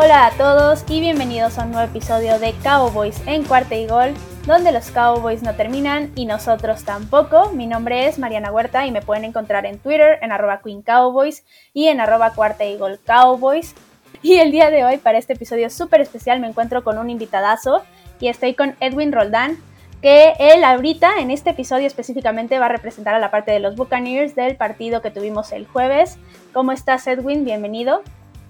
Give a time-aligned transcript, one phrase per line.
[0.00, 4.14] Hola a todos y bienvenidos a un nuevo episodio de Cowboys en cuarta y gol,
[4.46, 7.50] donde los Cowboys no terminan y nosotros tampoco.
[7.50, 11.44] Mi nombre es Mariana Huerta y me pueden encontrar en Twitter en arroba Queen Cowboys
[11.74, 13.74] y en arroba cuarta y gol Cowboys.
[14.22, 17.82] Y el día de hoy, para este episodio súper especial, me encuentro con un invitadazo
[18.20, 19.56] y estoy con Edwin Roldán,
[20.00, 23.74] que él ahorita, en este episodio específicamente, va a representar a la parte de los
[23.74, 26.20] Buccaneers del partido que tuvimos el jueves.
[26.52, 27.44] ¿Cómo estás, Edwin?
[27.44, 28.02] Bienvenido.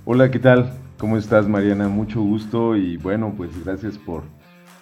[0.04, 0.87] Hola, ¿qué tal?
[0.98, 1.86] ¿Cómo estás, Mariana?
[1.86, 4.24] Mucho gusto y bueno, pues gracias por,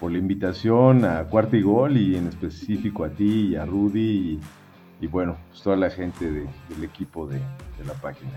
[0.01, 4.41] por la invitación a Cuarta y Gol y en específico a ti y a Rudy
[4.99, 8.31] y, bueno, pues toda la gente del equipo de, de la página.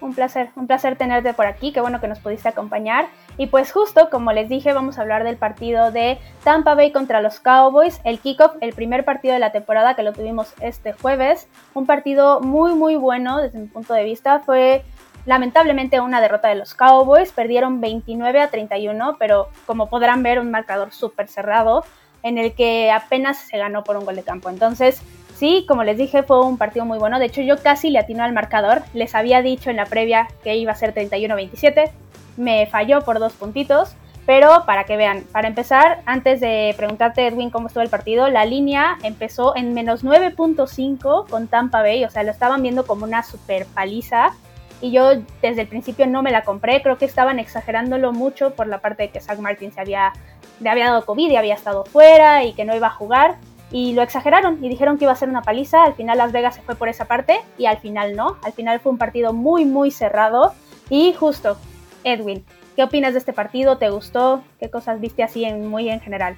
[0.00, 3.08] Un placer, un placer tenerte por aquí, qué bueno que nos pudiste acompañar.
[3.36, 7.20] Y pues justo, como les dije, vamos a hablar del partido de Tampa Bay contra
[7.20, 11.46] los Cowboys, el kickoff, el primer partido de la temporada que lo tuvimos este jueves.
[11.74, 14.38] Un partido muy, muy bueno desde mi punto de vista.
[14.38, 14.82] Fue
[15.28, 20.50] Lamentablemente una derrota de los Cowboys, perdieron 29 a 31, pero como podrán ver un
[20.50, 21.84] marcador súper cerrado
[22.22, 24.48] en el que apenas se ganó por un gol de campo.
[24.48, 25.02] Entonces,
[25.36, 27.18] sí, como les dije, fue un partido muy bueno.
[27.18, 28.80] De hecho, yo casi le atino al marcador.
[28.94, 31.90] Les había dicho en la previa que iba a ser 31-27.
[32.38, 33.96] Me falló por dos puntitos.
[34.24, 38.46] Pero para que vean, para empezar, antes de preguntarte, Edwin, cómo estuvo el partido, la
[38.46, 42.04] línea empezó en menos 9.5 con Tampa Bay.
[42.06, 44.34] O sea, lo estaban viendo como una super paliza
[44.80, 45.10] y yo
[45.42, 49.04] desde el principio no me la compré, creo que estaban exagerándolo mucho por la parte
[49.04, 50.12] de que Zach Martin se había,
[50.60, 53.36] le había dado COVID y había estado fuera y que no iba a jugar
[53.70, 56.54] y lo exageraron y dijeron que iba a ser una paliza, al final Las Vegas
[56.54, 59.64] se fue por esa parte y al final no, al final fue un partido muy
[59.64, 60.52] muy cerrado
[60.90, 61.56] y justo,
[62.04, 62.44] Edwin,
[62.76, 63.76] ¿qué opinas de este partido?
[63.76, 64.42] ¿Te gustó?
[64.58, 66.36] ¿Qué cosas viste así en, muy en general?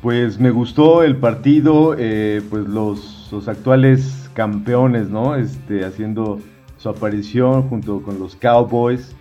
[0.00, 5.34] Pues me gustó el partido, eh, pues los, los actuales campeones, ¿no?
[5.34, 6.38] Este, haciendo
[6.76, 9.14] su aparición junto con los Cowboys.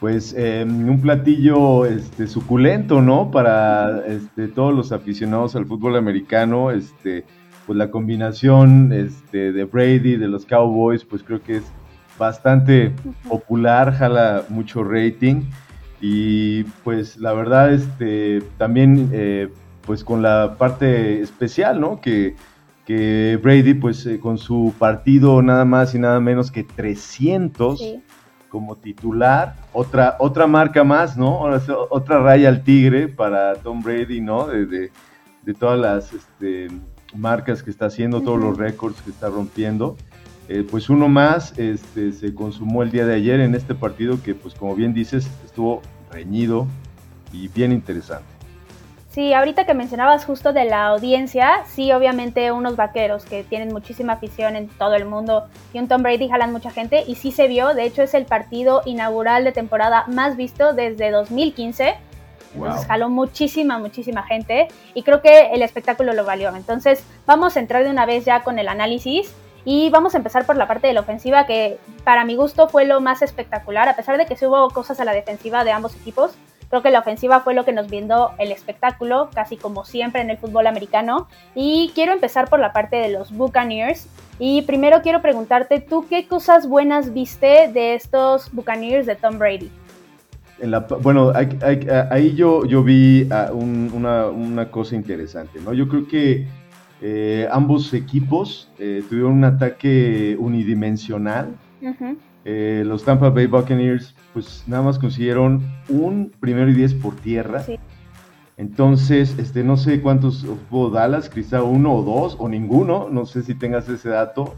[0.00, 3.30] Pues em, un platillo este, suculento, ¿no?
[3.30, 6.70] Para este, todos los aficionados al fútbol americano.
[6.70, 7.24] Este,
[7.66, 11.64] pues la combinación este, de Brady, de los Cowboys, pues creo que es
[12.18, 12.92] bastante
[13.28, 15.42] popular, jala mucho rating.
[16.00, 19.48] Y pues la verdad, este, también eh,
[19.86, 22.00] pues con la parte especial, ¿no?
[22.00, 22.36] Que
[22.86, 27.82] que Brady, pues eh, con su partido nada más y nada menos que 300
[28.48, 31.40] como titular, otra, otra marca más, ¿no?
[31.90, 34.46] Otra raya al tigre para Tom Brady, ¿no?
[34.46, 34.90] De,
[35.58, 36.68] todas las este,
[37.14, 39.96] marcas que está haciendo, todos los récords que está rompiendo.
[40.48, 44.34] Eh, pues uno más este, se consumó el día de ayer en este partido que,
[44.34, 46.66] pues como bien dices, estuvo reñido
[47.32, 48.35] y bien interesante.
[49.16, 54.12] Sí, ahorita que mencionabas justo de la audiencia, sí, obviamente unos vaqueros que tienen muchísima
[54.12, 57.48] afición en todo el mundo y un Tom Brady jalan mucha gente y sí se
[57.48, 61.94] vio, de hecho es el partido inaugural de temporada más visto desde 2015.
[62.56, 66.54] Entonces jaló muchísima, muchísima gente y creo que el espectáculo lo valió.
[66.54, 69.34] Entonces vamos a entrar de una vez ya con el análisis
[69.64, 72.84] y vamos a empezar por la parte de la ofensiva que para mi gusto fue
[72.84, 75.96] lo más espectacular, a pesar de que sí hubo cosas a la defensiva de ambos
[75.96, 76.36] equipos
[76.68, 80.30] Creo que la ofensiva fue lo que nos brindó el espectáculo, casi como siempre en
[80.30, 81.28] el fútbol americano.
[81.54, 84.08] Y quiero empezar por la parte de los Buccaneers.
[84.38, 89.70] Y primero quiero preguntarte, ¿tú qué cosas buenas viste de estos Buccaneers de Tom Brady?
[91.02, 91.32] bueno,
[92.10, 95.74] ahí, yo, yo vi ah, una, cosa interesante, ¿no?
[95.74, 96.46] Yo creo que
[97.02, 101.54] eh, ambos equipos eh, tuvieron un ataque unidimensional.
[102.48, 107.64] Eh, los Tampa Bay Buccaneers pues nada más consiguieron un primero y diez por tierra.
[108.56, 113.42] Entonces, este, no sé cuántos hubo Dallas, quizá uno o dos, o ninguno, no sé
[113.42, 114.54] si tengas ese dato,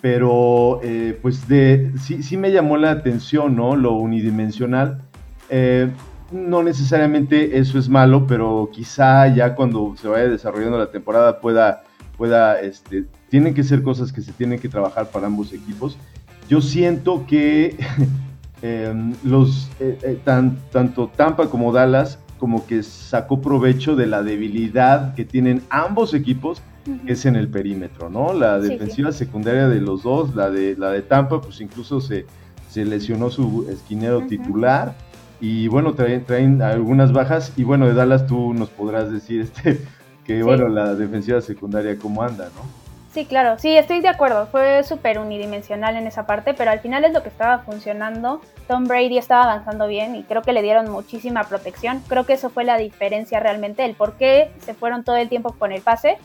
[0.00, 3.76] pero eh, pues de, sí, sí, me llamó la atención, ¿no?
[3.76, 5.02] Lo unidimensional.
[5.50, 5.92] Eh,
[6.32, 11.84] no necesariamente eso es malo, pero quizá ya cuando se vaya desarrollando la temporada pueda,
[12.16, 15.96] pueda, este, tienen que ser cosas que se tienen que trabajar para ambos equipos.
[16.48, 17.76] Yo siento que
[18.66, 25.14] Em, los, eh, eh, tanto Tampa como Dallas como que sacó provecho de la debilidad
[25.14, 26.62] que tienen ambos equipos,
[27.04, 28.32] que es en el perímetro, ¿no?
[28.32, 32.24] La defensiva secundaria de los dos, la de, la de Tampa, pues incluso se,
[32.70, 34.94] se lesionó su esquinero titular.
[35.42, 37.52] Y bueno, traen, traen, algunas bajas.
[37.58, 39.78] Y bueno, de Dallas tú nos podrás decir este,
[40.24, 42.83] que bueno, la defensiva secundaria cómo anda, ¿no?
[43.14, 47.04] Sí, claro, sí, estoy de acuerdo, fue súper unidimensional en esa parte, pero al final
[47.04, 48.40] es lo que estaba funcionando.
[48.66, 52.02] Tom Brady estaba avanzando bien y creo que le dieron muchísima protección.
[52.08, 55.54] Creo que eso fue la diferencia realmente, el por qué se fueron todo el tiempo
[55.56, 56.18] con el pase,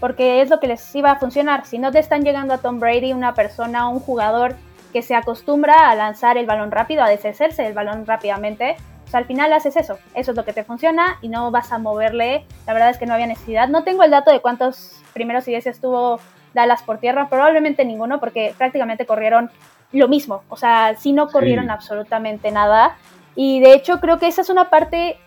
[0.00, 1.64] porque es lo que les iba a funcionar.
[1.64, 4.54] Si no te están llegando a Tom Brady, una persona, un jugador
[4.92, 9.26] que se acostumbra a lanzar el balón rápido, a deshacerse del balón rápidamente, pues al
[9.26, 12.72] final haces eso, eso es lo que te funciona y no vas a moverle, la
[12.72, 13.68] verdad es que no había necesidad.
[13.68, 16.18] No tengo el dato de cuántos primeros y diez tuvo
[16.54, 19.50] Dallas por tierra, probablemente ninguno porque prácticamente corrieron
[19.92, 22.96] lo mismo, o sea, sí no corrieron absolutamente nada
[23.36, 25.18] y de hecho creo que esa es una parte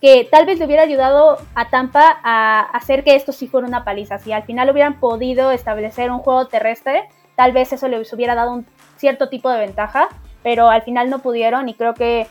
[0.00, 3.84] que tal vez le hubiera ayudado a Tampa a hacer que esto sí fuera una
[3.84, 4.18] paliza.
[4.18, 8.52] Si al final hubieran podido establecer un juego terrestre, tal vez eso les hubiera dado
[8.52, 8.66] un
[8.96, 10.08] cierto tipo de ventaja,
[10.42, 12.26] pero al final no pudieron y creo que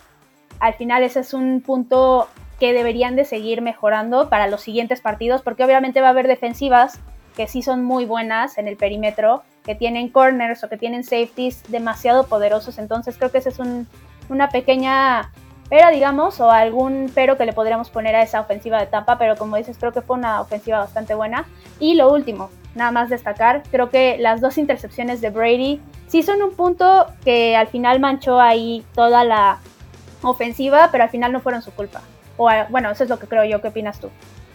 [0.59, 2.27] al final ese es un punto
[2.59, 6.99] que deberían de seguir mejorando para los siguientes partidos, porque obviamente va a haber defensivas
[7.35, 11.63] que sí son muy buenas en el perímetro, que tienen corners o que tienen safeties
[11.69, 13.87] demasiado poderosos, entonces creo que ese es un,
[14.29, 15.31] una pequeña
[15.69, 19.35] pero digamos, o algún pero que le podríamos poner a esa ofensiva de Tampa, pero
[19.35, 21.45] como dices, creo que fue una ofensiva bastante buena.
[21.79, 26.41] Y lo último, nada más destacar, creo que las dos intercepciones de Brady sí son
[26.43, 29.59] un punto que al final manchó ahí toda la
[30.25, 32.01] ofensiva, pero al final no fueron su culpa.
[32.37, 34.09] O bueno, eso es lo que creo yo, ¿qué opinas tú?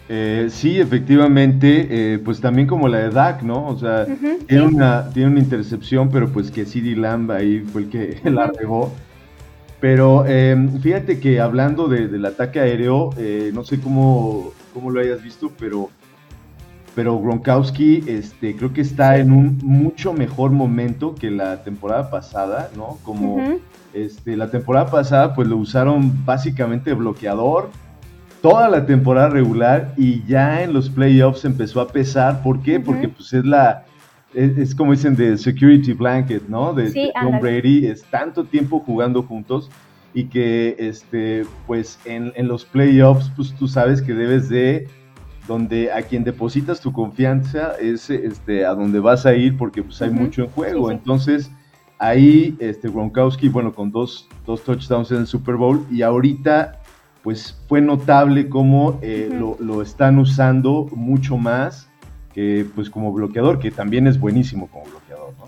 [0.09, 3.67] Eh, sí, efectivamente, eh, pues también como la de Dak, ¿no?
[3.67, 4.05] O sea,
[4.47, 8.47] tiene, una, tiene una intercepción, pero pues que CD Lamb ahí fue el que la
[8.47, 8.91] regó.
[9.79, 15.23] Pero em, fíjate que hablando del ataque aéreo, eh, no sé cómo, cómo, lo hayas
[15.23, 15.89] visto, pero,
[16.95, 22.69] pero Gronkowski este, creo que está en un mucho mejor momento que la temporada pasada,
[22.75, 22.97] ¿no?
[23.03, 23.59] Como
[23.93, 27.69] este, la temporada pasada pues lo usaron básicamente bloqueador
[28.41, 32.41] toda la temporada regular y ya en los playoffs empezó a pesar.
[32.41, 32.79] ¿Por qué?
[32.79, 33.85] Porque pues es la
[34.33, 36.73] es, como dicen de security blanket, ¿no?
[36.73, 39.69] De, Tom Brady, es tanto tiempo jugando juntos
[40.13, 44.87] y que, este, pues en, los playoffs, pues tú sabes que debes de,
[45.47, 50.01] donde a quien depositas tu confianza es este, a donde vas a ir porque pues
[50.01, 50.91] hay mucho en juego.
[50.91, 51.51] Entonces,
[51.97, 56.79] ahí, este, Gronkowski, bueno, con dos, dos touchdowns en el Super Bowl y ahorita,
[57.23, 61.87] pues fue notable cómo eh, lo, lo están usando mucho más
[62.33, 65.45] que pues como bloqueador, que también es buenísimo como bloqueador, ¿no?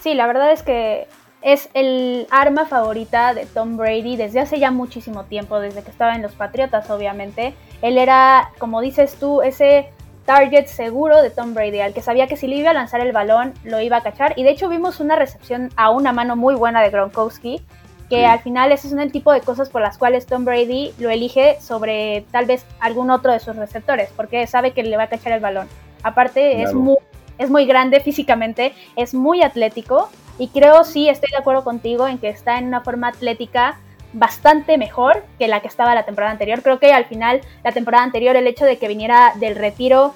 [0.00, 1.08] Sí, la verdad es que
[1.52, 6.14] es el arma favorita de Tom Brady desde hace ya muchísimo tiempo, desde que estaba
[6.14, 7.54] en los Patriotas, obviamente.
[7.80, 9.88] Él era, como dices tú, ese
[10.26, 13.12] target seguro de Tom Brady, al que sabía que si le iba a lanzar el
[13.12, 14.34] balón, lo iba a cachar.
[14.36, 17.62] Y de hecho vimos una recepción a una mano muy buena de Gronkowski,
[18.10, 21.08] que al final ese es el tipo de cosas por las cuales Tom Brady lo
[21.08, 25.08] elige sobre tal vez algún otro de sus receptores, porque sabe que le va a
[25.08, 25.66] cachar el balón.
[26.02, 26.98] Aparte es, muy,
[27.38, 32.18] es muy grande físicamente, es muy atlético y creo sí, estoy de acuerdo contigo en
[32.18, 33.78] que está en una forma atlética
[34.12, 36.62] bastante mejor que la que estaba la temporada anterior.
[36.62, 40.14] Creo que al final la temporada anterior el hecho de que viniera del retiro,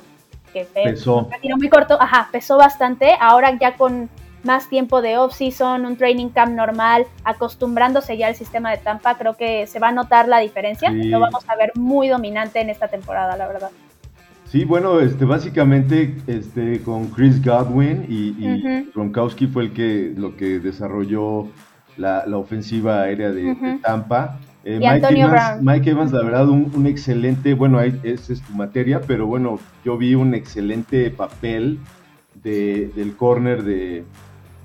[0.52, 1.18] que pesó.
[1.18, 3.16] un retiro muy corto, ajá, pesó bastante.
[3.20, 4.08] Ahora ya con
[4.42, 9.34] más tiempo de off-season, un training camp normal, acostumbrándose ya al sistema de Tampa, creo
[9.34, 10.90] que se va a notar la diferencia.
[10.90, 13.70] Lo vamos a ver muy dominante en esta temporada, la verdad.
[14.52, 20.36] Sí, bueno, este, básicamente este, con Chris Godwin y, y Gronkowski fue el que lo
[20.36, 21.48] que desarrolló
[21.96, 24.38] la, ofensiva aérea de, Tampa.
[24.62, 29.00] Eh, Mike, Evans, Mike, Evans, la verdad, un, excelente, bueno, ahí, esa es tu materia,
[29.00, 31.78] pero bueno, yo vi un excelente papel
[32.44, 34.04] de, del corner de,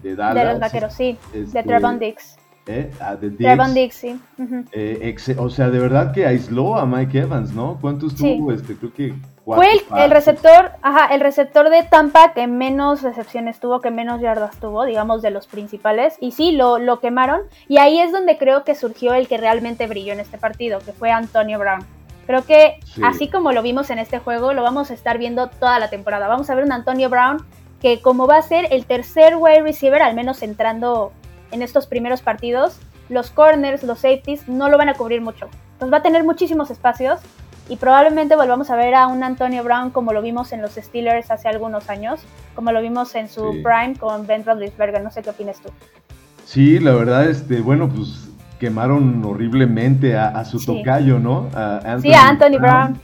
[0.04, 0.36] de Dallas.
[0.36, 2.36] De los vaqueros, sí, de este, Trevon Dix.
[2.66, 2.92] ¿Eh?
[3.00, 3.96] Ah, de Dix.
[3.96, 4.20] sí.
[4.74, 7.78] Eh, o sea, de verdad que aisló a Mike Evans, ¿no?
[7.80, 8.52] ¿Cuántos tuvo?
[8.52, 9.14] Este, creo que
[9.56, 14.58] Fue el, receptor, ajá, el receptor de Tampa que menos recepciones tuvo, que menos yardas
[14.58, 16.18] tuvo, digamos, de los principales.
[16.20, 17.42] Y sí, lo, lo quemaron.
[17.70, 20.92] Y ahí es donde creo que surgió el que realmente brilló en este partido, que
[20.92, 21.86] fue Antonio Brown.
[22.26, 25.80] Creo que así como lo vimos en este juego, lo vamos a estar viendo toda
[25.80, 26.28] la temporada.
[26.28, 27.38] Vamos a ver un Antonio Brown
[27.82, 31.14] que como va a ser el tercer wide receiver, al menos entrando
[31.52, 35.48] en estos primeros partidos, los corners, los safeties no lo van a cubrir mucho.
[35.74, 37.22] Entonces va a tener muchísimos espacios
[37.70, 41.32] y probablemente volvamos a ver a un Antonio Brown como lo vimos en los Steelers
[41.32, 42.22] hace algunos años,
[42.56, 45.02] como lo vimos en su prime con Ben Roethlisberger.
[45.02, 45.70] No sé qué opinas tú.
[46.46, 51.50] Sí, la verdad, este, bueno, pues quemaron horriblemente a, su tocayo, ¿no?
[52.02, 53.00] sí, a Anthony Brown.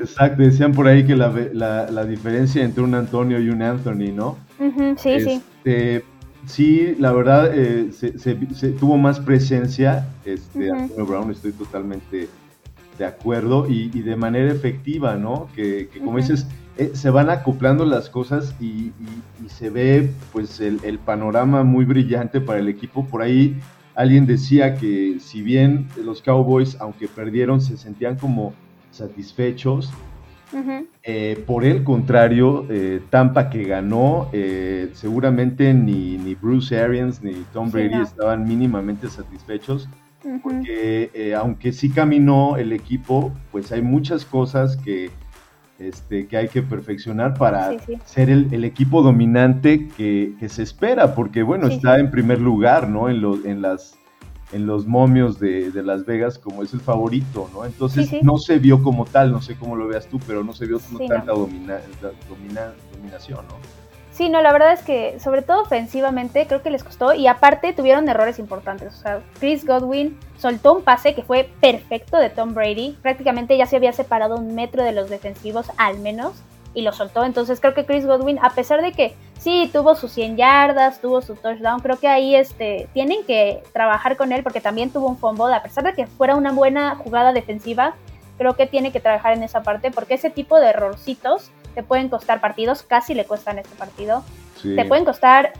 [0.00, 4.36] Exacto, decían por ahí que la, la, diferencia entre un Antonio y un Anthony, ¿no?
[4.96, 5.42] sí, sí.
[5.64, 6.04] Este,
[6.46, 12.28] Sí, la verdad, eh, se, tuvo más presencia este, Antonio Brown, estoy totalmente
[13.02, 15.48] de acuerdo, y, de manera efectiva, ¿no?
[15.56, 16.46] Que, como dices,
[16.78, 18.92] eh, se van acoplando las cosas y,
[19.48, 23.04] se ve pues el, panorama muy brillante para el equipo.
[23.04, 23.56] Por ahí
[23.96, 28.54] alguien decía que si bien los Cowboys, aunque perdieron, se sentían como
[28.92, 29.90] satisfechos,
[31.02, 34.28] Eh, por el contrario, eh, Tampa que ganó,
[34.92, 39.88] seguramente ni, ni, Bruce Arians ni Tom Brady estaban mínimamente satisfechos,
[40.42, 45.10] porque aunque sí caminó el equipo, pues hay muchas cosas que,
[45.78, 47.72] este, que hay que perfeccionar para
[48.04, 53.08] ser el, equipo dominante que, se espera, porque bueno, está en primer lugar, ¿no?
[53.08, 53.98] En, lo, en las
[54.52, 57.64] en los momios de, Las Vegas como es el favorito, ¿no?
[57.64, 60.66] Entonces no se vio como tal, no sé cómo lo veas tú, pero no se
[60.66, 63.81] vio como tanta dominación, ¿no?
[64.12, 67.72] Sí, no, la verdad es que sobre todo ofensivamente creo que les costó y aparte
[67.72, 68.94] tuvieron errores importantes.
[68.94, 73.64] O sea, Chris Godwin soltó un pase que fue perfecto de Tom Brady, prácticamente ya
[73.64, 76.34] se había separado un metro de los defensivos al menos
[76.74, 77.24] y lo soltó.
[77.24, 81.22] Entonces creo que Chris Godwin, a pesar de que sí tuvo sus 100 yardas, tuvo
[81.22, 85.16] su touchdown, creo que ahí este, tienen que trabajar con él porque también tuvo un
[85.16, 87.94] fumble, a pesar de que fuera una buena jugada defensiva,
[88.36, 92.08] creo que tiene que trabajar en esa parte porque ese tipo de errorcitos te pueden
[92.08, 94.24] costar partidos, casi le cuestan este partido,
[94.62, 95.52] te pueden costar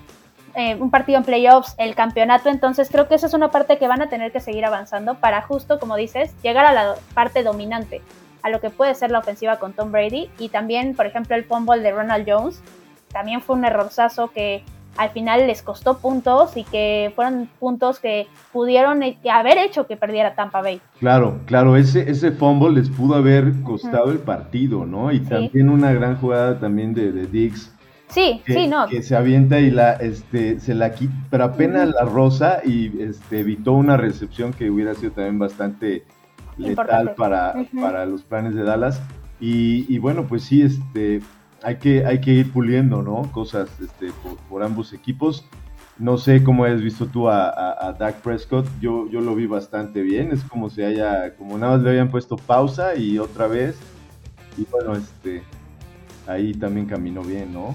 [0.55, 3.89] eh, un partido en playoffs, el campeonato, entonces creo que esa es una parte que
[3.89, 8.03] van a tener que seguir avanzando para justo, como dices, llegar a la parte dominante
[8.43, 10.31] a lo que puede ser la ofensiva con Tom Brady.
[10.39, 12.61] Y también, por ejemplo, el fumble de Ronald Jones,
[13.09, 14.65] también fue un errorzazo que
[14.97, 19.97] al final les costó puntos y que fueron puntos que pudieron e, haber hecho que
[19.97, 20.81] perdiera Tampa Bay.
[20.99, 25.13] Claro, claro, ese, ese fumble les pudo haber costado el partido, ¿no?
[25.13, 27.73] Y también una gran jugada también de, de Diggs.
[28.09, 28.87] Sí, sí, no.
[28.89, 33.41] Que se avienta y la, este, se la quita, pero apenas la rosa y este,
[33.41, 36.05] evitó una recepción que hubiera sido también bastante
[36.59, 39.01] letal para, para los planes de Dallas.
[39.41, 41.21] Y, bueno, pues sí, este,
[41.63, 43.31] hay, que, hay que ir puliendo, ¿no?
[43.33, 44.13] Cosas este,
[44.49, 45.45] por, ambos equipos.
[45.99, 47.49] No sé cómo has visto tú a,
[47.87, 48.67] a, Dak Prescott.
[48.81, 50.33] Yo, yo lo vi bastante bien.
[50.33, 53.79] Es como si haya, como nada más le habían puesto pausa y otra vez.
[54.57, 55.43] Y bueno, este,
[56.27, 57.75] ahí también caminó bien, ¿no?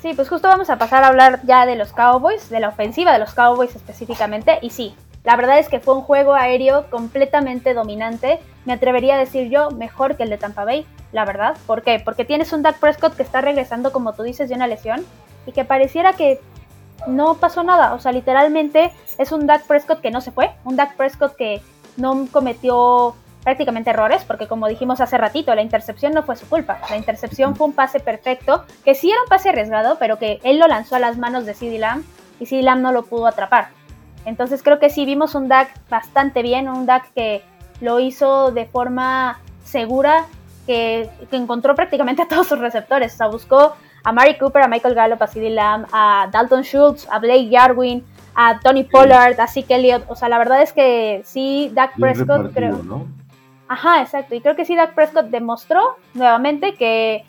[0.00, 3.12] Sí, pues justo vamos a pasar a hablar ya de los Cowboys, de la ofensiva
[3.12, 4.58] de los Cowboys específicamente.
[4.62, 8.38] Y sí, la verdad es que fue un juego aéreo completamente dominante.
[8.64, 11.56] Me atrevería a decir yo mejor que el de Tampa Bay, la verdad.
[11.66, 11.98] ¿Por qué?
[11.98, 15.04] Porque tienes un Dak Prescott que está regresando, como tú dices, de una lesión
[15.46, 16.40] y que pareciera que
[17.06, 17.94] no pasó nada.
[17.94, 21.62] O sea, literalmente es un Dak Prescott que no se fue, un Dak Prescott que
[21.96, 26.80] no cometió prácticamente errores, porque como dijimos hace ratito, la intercepción no fue su culpa.
[26.90, 30.58] La intercepción fue un pase perfecto, que sí era un pase arriesgado, pero que él
[30.58, 32.04] lo lanzó a las manos de CeeDee Lamb
[32.40, 33.68] y CeeDee Lamb no lo pudo atrapar.
[34.26, 37.42] Entonces creo que sí vimos un DAC bastante bien, un DAC que
[37.80, 40.26] lo hizo de forma segura,
[40.66, 43.14] que, encontró prácticamente a todos sus receptores.
[43.14, 47.08] O sea, buscó a Mari Cooper, a Michael Gallup, a CeeDee Lamb, a Dalton Schultz,
[47.10, 48.04] a Blake Jarwin,
[48.34, 50.04] a Tony Pollard, a Zeke Elliott.
[50.08, 52.82] O sea, la verdad es que sí, Dak Prescott creo.
[52.82, 53.06] ¿no?
[53.68, 54.34] Ajá, exacto.
[54.34, 57.24] Y creo que sí, Dak Prescott demostró nuevamente que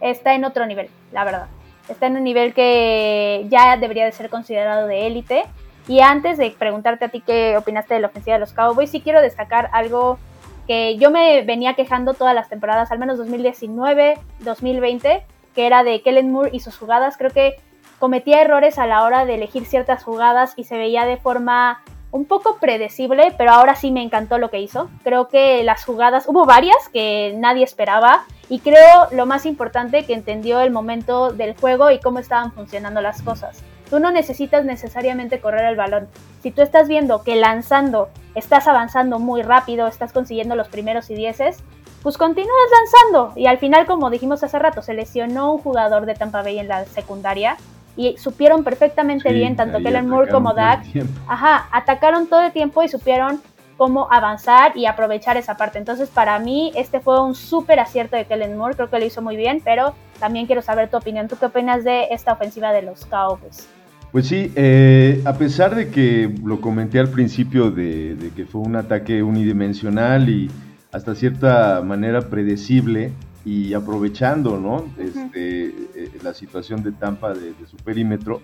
[0.00, 1.48] está en otro nivel, la verdad.
[1.88, 5.44] Está en un nivel que ya debería de ser considerado de élite.
[5.88, 9.00] Y antes de preguntarte a ti qué opinaste de la ofensiva de los Cowboys, sí
[9.00, 10.18] quiero destacar algo
[10.66, 16.02] que yo me venía quejando todas las temporadas, al menos 2019, 2020, que era de
[16.02, 17.16] Kellen Moore y sus jugadas.
[17.16, 17.56] Creo que
[17.98, 22.26] cometía errores a la hora de elegir ciertas jugadas y se veía de forma un
[22.26, 24.90] poco predecible, pero ahora sí me encantó lo que hizo.
[25.02, 30.12] Creo que las jugadas, hubo varias que nadie esperaba y creo lo más importante que
[30.12, 33.62] entendió el momento del juego y cómo estaban funcionando las cosas.
[33.92, 36.08] Tú no necesitas necesariamente correr el balón.
[36.42, 41.14] Si tú estás viendo que lanzando estás avanzando muy rápido, estás consiguiendo los primeros y
[41.14, 41.58] dieces,
[42.02, 43.38] pues continúas lanzando.
[43.38, 46.68] Y al final, como dijimos hace rato, se lesionó un jugador de Tampa Bay en
[46.68, 47.58] la secundaria
[47.94, 50.86] y supieron perfectamente bien, tanto Kellen Moore como Dak,
[51.28, 53.42] ajá, atacaron todo el tiempo y supieron
[53.76, 55.76] cómo avanzar y aprovechar esa parte.
[55.76, 59.20] Entonces, para mí, este fue un súper acierto de Kellen Moore, creo que lo hizo
[59.20, 61.28] muy bien, pero también quiero saber tu opinión.
[61.28, 63.68] ¿Tú qué opinas de esta ofensiva de los Cowboys?
[64.12, 68.76] Pues sí, eh, a pesar de que lo comenté al principio de, que fue un
[68.76, 70.50] ataque unidimensional y
[70.92, 73.12] hasta cierta manera predecible
[73.46, 74.84] y aprovechando ¿no?
[74.98, 78.42] este, eh, la situación de Tampa de, su perímetro,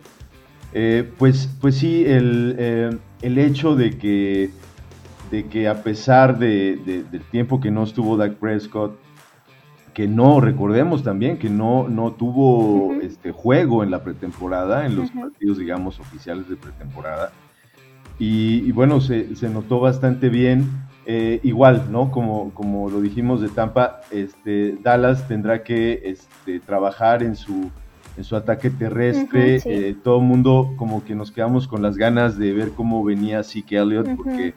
[0.73, 4.49] eh, pues, pues sí, el, hecho de que,
[5.31, 8.99] de que a pesar de, del tiempo que no estuvo Dak Prescott,
[9.99, 15.11] que no, recordemos también que no, no tuvo este juego en la pretemporada, en los
[15.11, 17.33] partidos, digamos, oficiales de pretemporada.
[18.17, 20.71] Y, bueno, se, se, notó bastante bien.
[21.05, 22.13] Eh, igual, ¿no?
[22.13, 27.69] Como, como lo dijimos de Tampa, este, Dallas tendrá que este, trabajar en su,
[28.17, 29.61] en su ataque terrestre.
[29.65, 33.43] Eh, todo el mundo como que nos quedamos con las ganas de ver cómo venía
[33.43, 34.55] Zeke Elliott, porque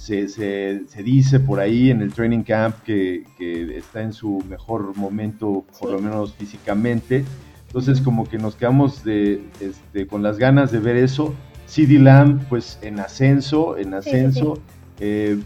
[0.00, 4.42] se, se, se, dice por ahí en el training camp que, que está en su
[4.48, 7.22] mejor momento, por lo menos físicamente.
[7.66, 11.34] Entonces como que nos quedamos de, este, con las ganas de ver eso.
[11.66, 14.58] CD Lamb pues en ascenso, en ascenso.
[15.00, 15.38] Eh,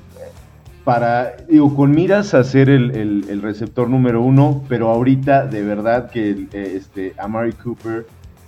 [0.85, 2.93] para, digo, con miras a ser el,
[3.29, 8.07] el, receptor número uno, pero ahorita de verdad que eh, este, Amari Cooper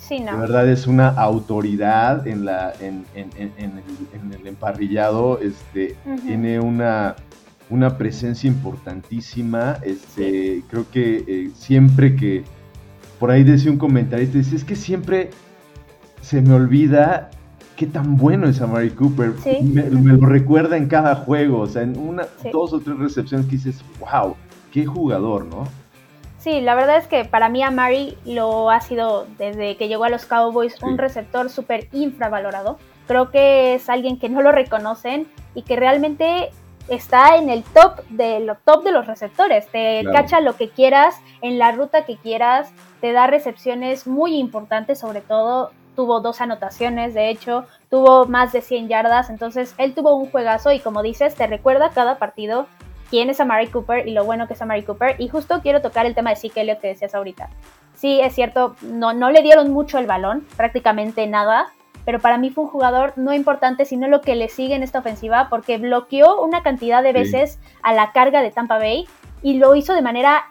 [0.08, 7.16] de verdad es una autoridad en, la, en, en, en el, emparrillado, este, tiene una,
[7.70, 9.78] una presencia importantísima.
[9.82, 12.44] Este, Creo que eh, siempre que,
[13.18, 15.30] por ahí decía un comentarista, dice, es que siempre
[16.20, 17.30] se me olvida
[17.76, 19.34] qué tan bueno es Amari Cooper.
[19.62, 23.52] Me, lo recuerda en cada juego, o sea, en una, dos o tres recepciones que
[23.52, 24.34] dices, wow,
[24.72, 25.68] qué jugador, ¿no?
[26.46, 30.10] Sí, la verdad es que para mí Amari lo ha sido desde que llegó a
[30.10, 32.78] los Cowboys un receptor súper infravalorado.
[33.08, 35.26] Creo que es alguien que no lo reconocen
[35.56, 36.50] y que realmente
[36.86, 39.66] está en el top de lo top de los receptores.
[39.72, 45.00] Te cacha lo que quieras, en la ruta que quieras, te da recepciones muy importantes,
[45.00, 50.14] sobre todo tuvo dos anotaciones, de hecho, tuvo más de 100 yardas, entonces él tuvo
[50.14, 52.68] un juegazo y como dices, te recuerda cada partido
[53.10, 55.16] quién es Amari Cooper y lo bueno que es Amari Cooper.
[55.18, 57.48] Y justo quiero tocar el tema de Zeke Elliott que decías ahorita.
[57.94, 61.72] Sí, es cierto, no, no le dieron mucho el balón, prácticamente nada,
[62.04, 64.98] pero para mí fue un jugador no importante, sino lo que le sigue en esta
[64.98, 69.08] ofensiva, porque bloqueó una cantidad de veces a la carga de Tampa Bay
[69.42, 70.44] y lo hizo de manera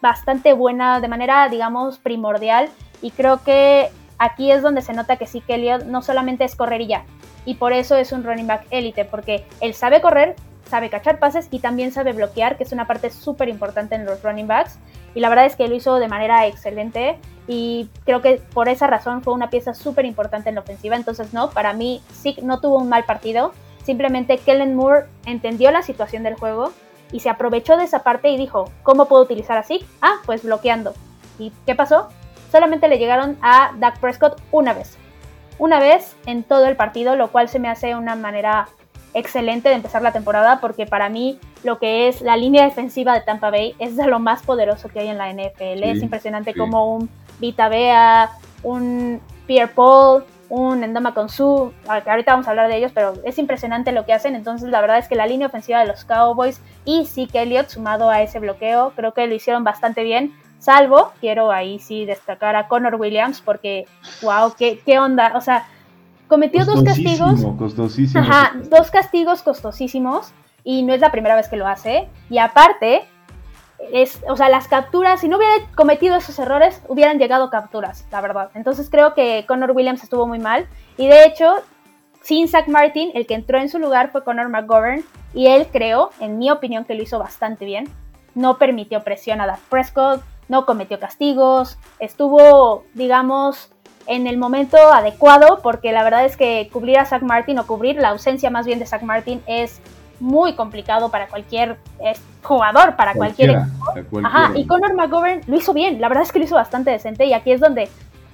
[0.00, 2.70] bastante buena, de manera, digamos, primordial.
[3.02, 6.80] Y creo que aquí es donde se nota que sí Elliott no solamente es correr
[6.80, 7.04] y ya,
[7.44, 10.34] y por eso es un running back élite, porque él sabe correr,
[10.68, 14.22] sabe cachar pases y también sabe bloquear, que es una parte súper importante en los
[14.22, 14.78] running backs.
[15.14, 18.86] Y la verdad es que lo hizo de manera excelente y creo que por esa
[18.86, 20.96] razón fue una pieza súper importante en la ofensiva.
[20.96, 23.52] Entonces, no, para mí sí no tuvo un mal partido.
[23.84, 26.72] Simplemente Kellen Moore entendió la situación del juego
[27.12, 29.86] y se aprovechó de esa parte y dijo, ¿cómo puedo utilizar así?
[30.02, 30.92] Ah, pues bloqueando.
[31.38, 32.08] ¿Y qué pasó?
[32.50, 34.96] Solamente le llegaron a Dak Prescott una vez.
[35.58, 38.68] Una vez en todo el partido, lo cual se me hace una manera
[39.16, 43.22] excelente de empezar la temporada porque para mí lo que es la línea defensiva de
[43.22, 45.82] Tampa Bay es de lo más poderoso que hay en la NFL.
[45.84, 48.30] es impresionante como un Vita Bea,
[48.62, 53.90] un Pierre Paul, un Endama Konsu, ahorita vamos a hablar de ellos, pero es impresionante
[53.92, 54.34] lo que hacen.
[54.34, 58.10] Entonces, la verdad es que la línea ofensiva de los Cowboys y Zeke Elliott, sumado
[58.10, 60.34] a ese bloqueo, creo que lo hicieron bastante bien.
[60.58, 63.86] Salvo, quiero ahí sí destacar a Connor Williams, porque,
[64.22, 65.32] wow, qué, qué onda.
[65.36, 65.66] O sea,
[66.28, 67.44] cometió dos castigos.
[67.58, 68.22] Costosísimo.
[68.22, 70.32] Ajá, dos castigos costosísimos.
[70.64, 72.08] Y no es la primera vez que lo hace.
[72.28, 73.04] Y aparte,
[73.92, 78.20] es, o sea, las capturas, si no hubiera cometido esos errores, hubieran llegado capturas, la
[78.20, 78.50] verdad.
[78.54, 80.66] Entonces creo que Connor Williams estuvo muy mal.
[80.96, 81.54] Y de hecho,
[82.22, 85.04] sin Zach Martin, el que entró en su lugar fue Connor McGovern.
[85.34, 87.88] Y él creo, en mi opinión, que lo hizo bastante bien.
[88.34, 93.70] No permitió presión a Dak Prescott, no cometió castigos, estuvo, digamos,
[94.06, 97.96] en el momento adecuado, porque la verdad es que cubrir a Zach Martin o cubrir
[97.96, 99.80] la ausencia más bien de Zach Martin es
[100.20, 101.76] muy complicado para cualquier
[102.42, 104.20] jugador, para cualquier equipo.
[104.24, 107.26] Ajá, y Conor McGovern lo hizo bien, la verdad es que lo hizo bastante decente
[107.26, 107.88] y aquí es donde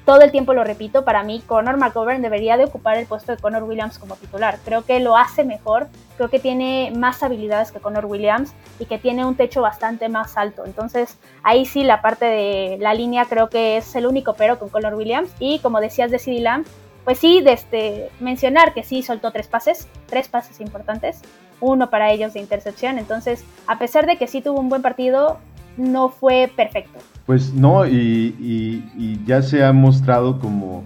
[0.05, 3.39] todo el tiempo lo repito, para mí Conor McGovern debería de ocupar el puesto de
[3.39, 4.59] Conor Williams como titular.
[4.65, 8.99] Creo que lo hace mejor, creo que tiene más habilidades que Conor Williams y que
[8.99, 10.65] tiene un techo bastante más alto.
[10.65, 14.71] Entonces ahí sí la parte de la línea creo que es el único pero con
[14.71, 15.31] Conor Williams.
[15.39, 16.67] Y como decías de CD Lamb,
[17.05, 21.21] pues sí, de este, mencionar que sí soltó tres pases, tres pases importantes,
[21.61, 22.99] uno para ellos de intercepción.
[22.99, 25.39] Entonces, a pesar de que sí tuvo un buen partido,
[25.77, 26.99] no fue perfecto.
[27.27, 30.83] Pues no, y, ya se ha mostrado como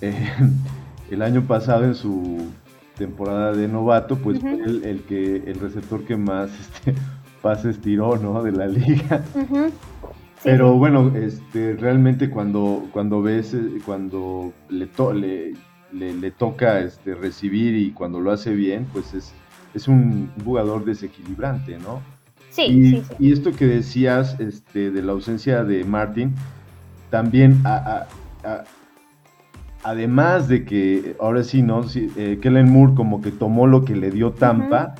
[0.00, 0.30] eh,
[1.10, 2.46] el año pasado en su
[2.96, 6.94] temporada de novato, pues el, que el receptor que más este,
[7.42, 8.42] pases tiró, ¿no?
[8.42, 9.22] De la liga.
[10.42, 14.88] Pero bueno, este, realmente cuando, cuando ves, eh, cuando le,
[15.92, 19.32] le, le, toca este, recibir y cuando lo hace bien, pues es,
[19.74, 22.00] es un jugador desequilibrante, ¿no?
[22.58, 26.34] Y, y, esto que decías este, de la ausencia de Martin,
[27.10, 27.62] también
[29.82, 31.84] además de que ahora sí, ¿no?
[31.94, 34.94] Eh, Kellen Moore como que tomó lo que le dio Tampa,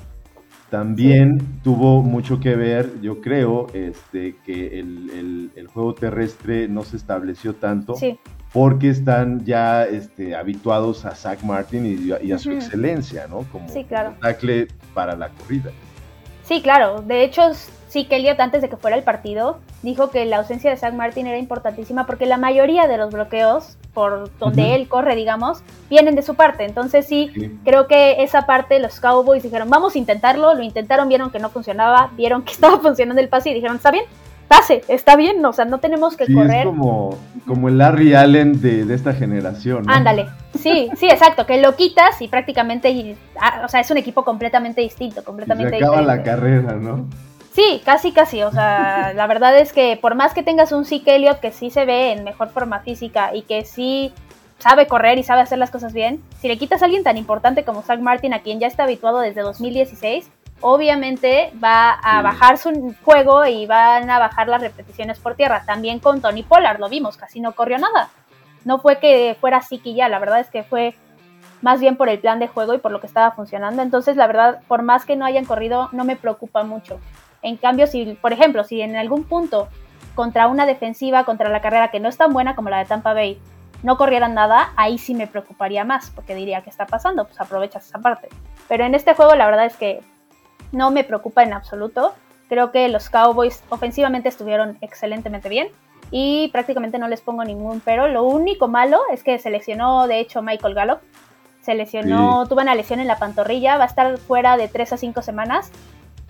[0.70, 7.54] también tuvo mucho que ver, yo creo, este, que el, juego terrestre no se estableció
[7.54, 7.94] tanto.
[8.52, 13.44] Porque están ya este, habituados a Zach Martin y, a su excelencia, ¿no?
[13.52, 13.66] Como
[14.20, 15.72] tackle para la corrida.
[16.46, 17.02] Sí, claro.
[17.02, 17.42] De hecho,
[17.88, 20.94] sí, que Elliot antes de que fuera el partido dijo que la ausencia de Zach
[20.94, 26.14] Martin era importantísima porque la mayoría de los bloqueos por donde él corre, digamos, vienen
[26.14, 26.64] de su parte.
[26.64, 27.30] Entonces sí,
[27.64, 31.48] creo que esa parte los Cowboys dijeron, vamos a intentarlo, lo intentaron, vieron que no
[31.48, 34.04] funcionaba, vieron que estaba funcionando el pase y dijeron, está bien,
[34.48, 36.60] pase, está bien, o sea, no tenemos que correr.
[36.60, 39.88] Es como, como el Larry Allen de, esta generación.
[39.88, 40.26] Ándale,
[40.58, 44.80] sí, sí, exacto, que lo quitas y prácticamente, ah, o sea, es un equipo completamente
[44.80, 47.06] distinto, completamente y se acaba la carrera, ¿no?
[47.56, 48.42] Sí, casi, casi.
[48.42, 51.70] O sea, la verdad es que por más que tengas un Zeke Elliott que sí
[51.70, 54.12] se ve en mejor forma física y que sí
[54.58, 57.64] sabe correr y sabe hacer las cosas bien, si le quitas a alguien tan importante
[57.64, 62.94] como Zach Martin, a quien ya está habituado desde 2016, obviamente va a bajar su
[63.04, 65.62] juego y van a bajar las repeticiones por tierra.
[65.66, 68.08] También con Tony Pollard lo vimos, casi no corrió nada.
[68.64, 70.94] No fue que fuera Zeke ya, la verdad es que fue
[71.62, 73.82] más bien por el plan de juego y por lo que estaba funcionando.
[73.82, 77.00] Entonces, la verdad, por más que no hayan corrido, no me preocupa mucho.
[77.42, 79.68] En cambio, si, por ejemplo, si en algún punto
[80.14, 83.14] contra una defensiva, contra la carrera que no es tan buena como la de Tampa
[83.14, 83.38] Bay,
[83.82, 87.26] no corrieran nada, ahí sí me preocuparía más, porque diría, ¿qué está pasando?
[87.26, 88.28] Pues aprovechas esa parte.
[88.68, 90.02] Pero en este juego la verdad es que
[90.76, 92.14] no me preocupa en absoluto.
[92.48, 95.68] Creo que los Cowboys ofensivamente estuvieron excelentemente bien
[96.10, 98.06] y prácticamente no les pongo ningún pero.
[98.06, 101.00] Lo único malo es que se lesionó, de hecho, Michael Gallup.
[101.62, 104.96] Se lesionó, tuvo una lesión en la pantorrilla, va a estar fuera de 3 a
[104.96, 105.72] 5 semanas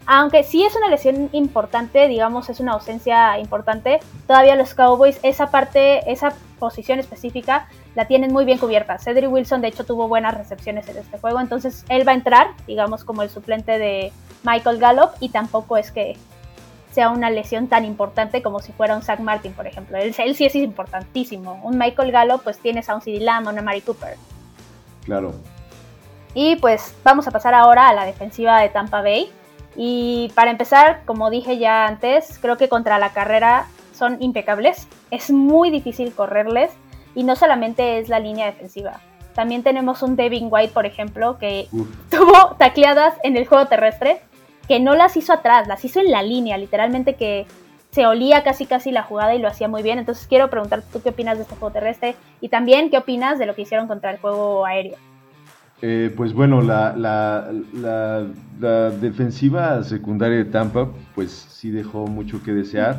[0.06, 5.50] aunque sí es una lesión importante, digamos, es una ausencia importante, todavía los Cowboys esa
[5.50, 8.98] parte, esa posición específica la tienen muy bien cubierta.
[8.98, 12.48] Cedric Wilson de hecho tuvo buenas recepciones en este juego, entonces él va a entrar,
[12.66, 14.12] digamos, como el suplente de
[14.44, 16.16] Michael Gallup y tampoco es que
[16.96, 19.98] sea una lesión tan importante como si fuera un Zach Martin, por ejemplo.
[19.98, 21.60] Él, sí es importantísimo.
[21.62, 24.16] Un Michael Gallup, pues tienes a un CD Lamb, a una Mari Cooper.
[25.04, 25.34] Claro.
[26.32, 29.30] Y pues vamos a pasar ahora a la defensiva de Tampa Bay.
[29.76, 34.88] Y para empezar, como dije ya antes, creo que contra la carrera son impecables.
[35.10, 36.72] Es muy difícil correrles
[37.14, 39.00] y no solamente es la línea defensiva.
[39.36, 41.68] También tenemos un Devin White, por ejemplo, que
[42.10, 44.22] tuvo tacleadas en el juego terrestre,
[44.66, 47.46] que no las hizo atrás, las hizo en la línea, literalmente que
[47.90, 49.98] se olía casi casi la jugada y lo hacía muy bien.
[49.98, 53.44] Entonces quiero preguntarte tú qué opinas de este juego terrestre y también qué opinas de
[53.44, 54.96] lo que hicieron contra el juego aéreo.
[55.82, 57.52] Eh, pues bueno, la, la,
[58.58, 62.96] la, defensiva secundaria de Tampa, pues sí dejó mucho que desear,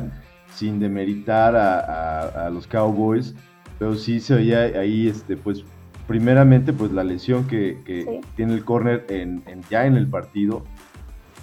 [0.54, 3.34] sin demeritar a, a, los Cowboys,
[3.80, 5.64] pero sí se veía ahí, este, pues,
[6.08, 10.64] primeramente, pues la lesión que, que tiene el corner en, ya en el partido,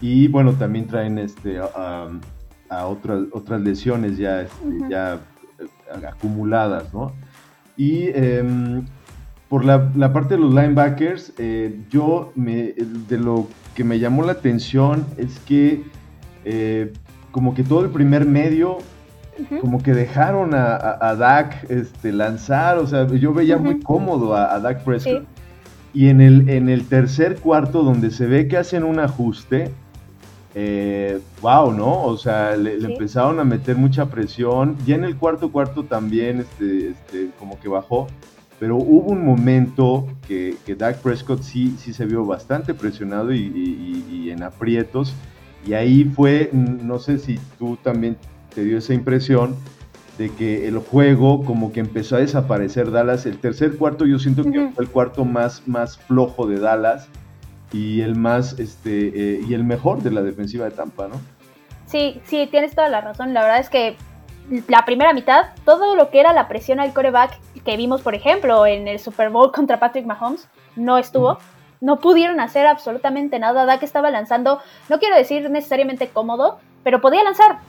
[0.02, 5.20] y bueno, también traen este, a, otras, otras lesiones ya, este, ya
[5.60, 7.14] eh, acumuladas, ¿no?
[7.78, 8.86] Y em,
[9.50, 14.32] por la, parte de los linebackers, eh, yo me, de lo que me llamó la
[14.32, 15.84] atención es que
[16.44, 16.92] eh,
[17.32, 18.80] como que todo el primer medio,
[19.62, 24.60] como que dejaron a, a, Dak este, lanzar, o sea, yo veía muy cómodo a,
[24.60, 25.26] Dak Prescott.
[25.94, 29.72] Y en el, en el tercer cuarto, donde se ve que hacen un ajuste,
[30.54, 32.04] eh, wow, ¿no?
[32.04, 34.76] O sea, le, empezaron a meter mucha presión.
[34.86, 38.08] Y en el cuarto cuarto también, este, este, como que bajó
[38.60, 44.30] pero hubo un momento que, que Dak Prescott sí, sí se vio bastante presionado y,
[44.30, 45.14] en aprietos,
[45.66, 48.18] y ahí fue, no sé si tú también
[48.56, 49.56] te dio esa impresión,
[50.18, 53.26] de que el juego como que empezó a desaparecer Dallas.
[53.26, 57.10] El tercer cuarto yo siento que fue el cuarto más, más flojo de Dallas
[57.74, 61.16] y el más este eh, y el mejor de la defensiva de Tampa, ¿no?
[61.88, 63.34] Sí, sí, tienes toda la razón.
[63.34, 63.98] La verdad es que
[64.68, 68.66] la primera mitad, todo lo que era la presión al coreback que vimos, por ejemplo,
[68.66, 71.40] en el Super Bowl contra Patrick Mahomes, no estuvo.
[71.82, 73.66] No pudieron hacer absolutamente nada.
[73.66, 77.60] Dak estaba lanzando, no quiero decir necesariamente cómodo, pero podía lanzar.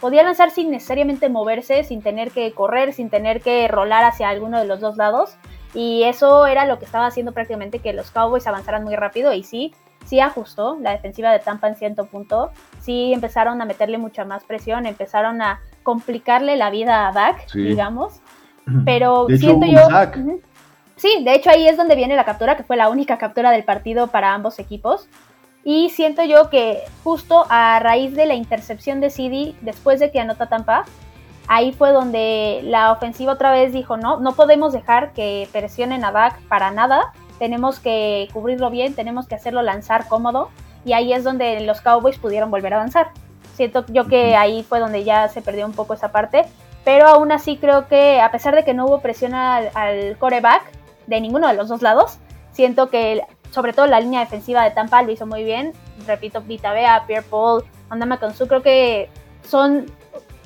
[0.00, 4.58] Podía lanzar sin necesariamente moverse, sin tener que correr, sin tener que rolar hacia alguno
[4.58, 5.36] de los dos lados.
[5.74, 9.32] Y eso era lo que estaba haciendo prácticamente que los Cowboys avanzaran muy rápido.
[9.32, 9.74] Y sí,
[10.06, 12.50] sí ajustó la defensiva de Tampa en cierto punto.
[12.80, 18.20] Sí empezaron a meterle mucha más presión, empezaron a complicarle la vida a Dak, digamos.
[18.84, 19.80] Pero siento yo.
[20.96, 23.62] Sí, de hecho ahí es donde viene la captura, que fue la única captura del
[23.62, 25.08] partido para ambos equipos.
[25.64, 30.20] Y siento yo que justo a raíz de la intercepción de CD, después de que
[30.20, 30.84] anota Tampa,
[31.46, 36.12] ahí fue donde la ofensiva otra vez dijo, no, no podemos dejar que presionen a
[36.12, 40.50] Dak para nada, tenemos que cubrirlo bien, tenemos que hacerlo lanzar cómodo,
[40.84, 43.10] y ahí es donde los Cowboys pudieron volver a avanzar.
[43.54, 46.44] Siento yo que ahí fue donde ya se perdió un poco esa parte,
[46.84, 50.62] pero aún así creo que a pesar de que no hubo presión al, coreback
[51.06, 52.18] de ninguno de los dos lados,
[52.52, 55.72] siento que sobre todo la línea defensiva de Tampa lo hizo muy bien.
[56.06, 59.08] Repito, Vita Bea, Pierre Paul, Andama creo que
[59.42, 59.86] son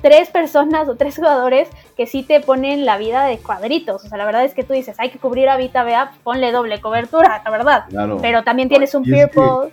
[0.01, 4.03] tres personas o tres jugadores que sí te ponen la vida de cuadritos.
[4.03, 6.51] O sea, la verdad es que tú dices, hay que cubrir a Vita Bea, ponle
[6.51, 7.85] doble cobertura, la verdad.
[8.21, 9.69] Pero también tienes un Pierre Paul.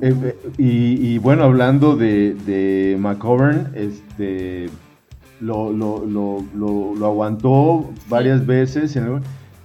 [0.00, 4.68] Eh, eh, y, bueno, hablando de, de McGovern, este
[5.40, 6.44] lo, lo, lo,
[6.94, 8.98] lo, aguantó varias veces,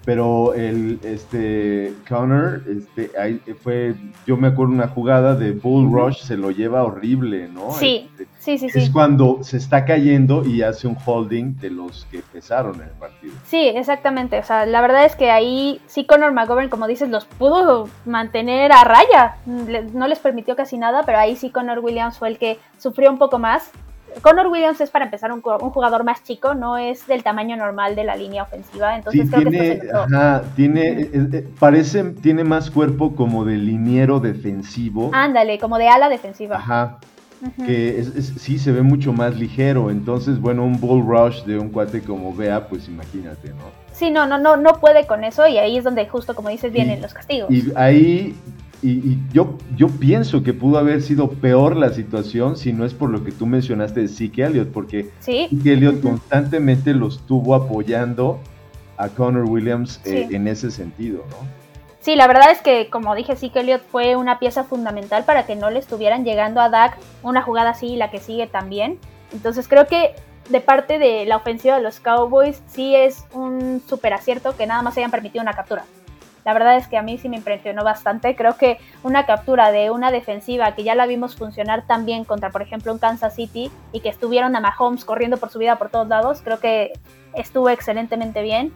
[0.05, 6.23] pero el este Connor, este, ahí fue, yo me acuerdo una jugada de Bull Rush,
[6.23, 7.71] se lo lleva horrible, ¿no?
[7.73, 12.05] Sí, este, sí, sí, Es cuando se está cayendo y hace un holding de los
[12.09, 13.33] que pesaron en el partido.
[13.45, 17.25] Sí, exactamente, o sea, la verdad es que ahí sí Connor McGovern, como dices, los
[17.25, 22.29] pudo mantener a raya, no les permitió casi nada, pero ahí sí Connor Williams fue
[22.29, 23.71] el que sufrió un poco más
[24.21, 28.03] Connor Williams es para empezar un, jugador más chico, no es del tamaño normal de
[28.03, 33.15] la línea ofensiva, entonces creo tiene, que ajá, tiene, eh, eh, parece, tiene más cuerpo
[33.15, 35.11] como de liniero defensivo.
[35.13, 36.57] Ándale, como de ala defensiva.
[36.57, 36.99] Ajá.
[37.65, 42.03] Que sí se ve mucho más ligero, entonces bueno, un bull rush de un cuate
[42.03, 43.81] como Bea, pues imagínate, ¿no?
[43.93, 46.71] Sí, no, no, no, no puede con eso y ahí es donde justo como dices
[46.71, 47.49] vienen los castigos.
[47.49, 48.35] Y ahí
[48.83, 53.09] y, yo, yo pienso que pudo haber sido peor la situación si no es por
[53.09, 55.49] lo que tú mencionaste de Zeke Elliott, porque ¿Sí?
[55.63, 58.39] Elliott constantemente lo estuvo apoyando
[58.97, 61.61] a Connor Williams eh, en ese sentido, ¿no?
[62.01, 65.55] Sí, la verdad es que, como dije, Zeke Elliott fue una pieza fundamental para que
[65.55, 68.97] no le estuvieran llegando a Dak una jugada así y la que sigue también.
[69.31, 70.15] Entonces creo que
[70.49, 74.81] de parte de la ofensiva de los Cowboys sí es un super acierto que nada
[74.81, 75.85] más hayan permitido una captura.
[76.45, 78.35] La verdad es que a mí sí me impresionó bastante.
[78.35, 82.49] Creo que una captura de una defensiva que ya la vimos funcionar tan bien contra,
[82.49, 85.89] por ejemplo, un Kansas City y que estuvieron a Mahomes corriendo por su vida por
[85.89, 86.93] todos lados, creo que
[87.33, 88.73] estuvo excelentemente bien.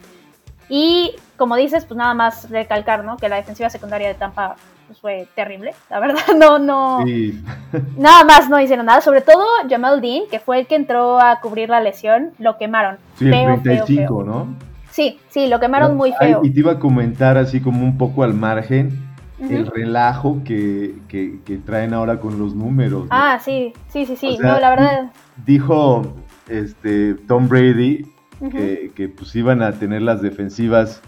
[0.70, 3.18] Y como dices, pues nada más recalcar, ¿no?
[3.18, 4.56] Que la defensiva secundaria de Tampa
[4.88, 7.04] pues, fue terrible, la verdad, no, no.
[7.98, 9.02] Nada más no hicieron nada.
[9.02, 12.98] Sobre todo Jamal Dean, que fue el que entró a cubrir la lesión, lo quemaron.
[13.18, 14.48] Sí, el 35, ¿no?
[14.96, 16.40] Sí, sí, lo quemaron muy feo.
[16.42, 18.98] y te iba a comentar así como un poco al margen
[19.42, 23.06] el relajo que, que, traen ahora con los números.
[23.10, 24.38] Ah, sí, sí, sí, sí.
[24.42, 25.12] no, la verdad.
[25.46, 26.14] Dijo
[26.48, 28.06] este Tom Brady
[28.50, 31.02] que, que, pues iban a tener las defensivas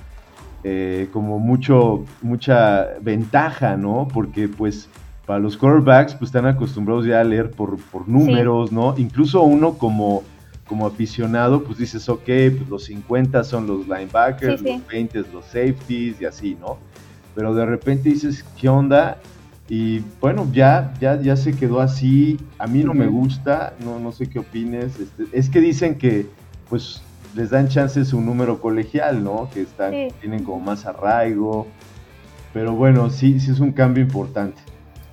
[0.65, 4.10] eh, como mucho, mucha ventaja, ¿no?
[4.13, 4.89] Porque pues
[5.26, 8.95] para los quarterbacks pues están acostumbrados ya a leer por, por números, ¿no?
[8.97, 10.23] Incluso uno como
[10.67, 16.21] como aficionado, pues dices, ok, pues los 50 son los linebackers, los 20 los safeties
[16.21, 16.77] y así, ¿no?
[17.36, 19.17] Pero de repente dices, ¿qué onda?
[19.69, 22.39] Y bueno, ya, ya, ya se quedó así.
[22.58, 24.99] A mí no me gusta, no, no sé qué opines.
[24.99, 26.25] Este, es que dicen que,
[26.69, 27.01] pues,
[27.36, 29.49] les dan chances un número colegial, ¿no?
[29.53, 31.67] Que están, tienen como más arraigo.
[32.53, 34.62] Pero bueno, sí, sí es un cambio importante.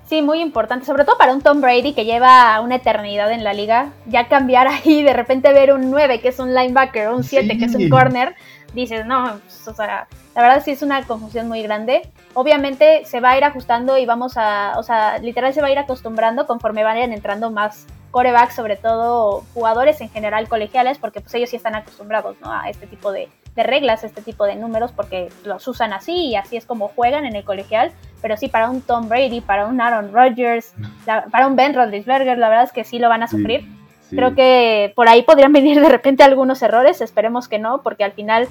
[0.07, 3.55] Sí, muy importante, sobre todo para un Tom Brady que lleva una eternidad en la
[3.55, 3.93] liga.
[4.07, 7.65] Ya cambiar ahí, de repente ver un 9 que es un linebacker, un 7 que
[7.65, 8.35] es un corner,
[8.75, 12.03] dices, no, pues, o sea, la verdad sí es una confusión muy grande.
[12.35, 15.73] Obviamente se va a ir ajustando y vamos a, o sea, literal se va a
[15.73, 21.35] ir acostumbrando conforme vayan entrando más corebacks, sobre todo jugadores en general colegiales, porque pues
[21.35, 22.53] ellos sí están acostumbrados, ¿no?
[22.53, 26.37] A este tipo de, de reglas, este tipo de números, porque los usan así y
[26.37, 27.93] así es como juegan en el colegial.
[28.21, 30.75] Pero sí, para un Tom Brady, para un Aaron Rodgers,
[31.31, 33.65] para un Ben Roethlisberger, la verdad es que sí lo van a sufrir.
[34.11, 38.13] Creo que por ahí podrían venir de repente algunos errores, esperemos que no, porque al
[38.13, 38.49] final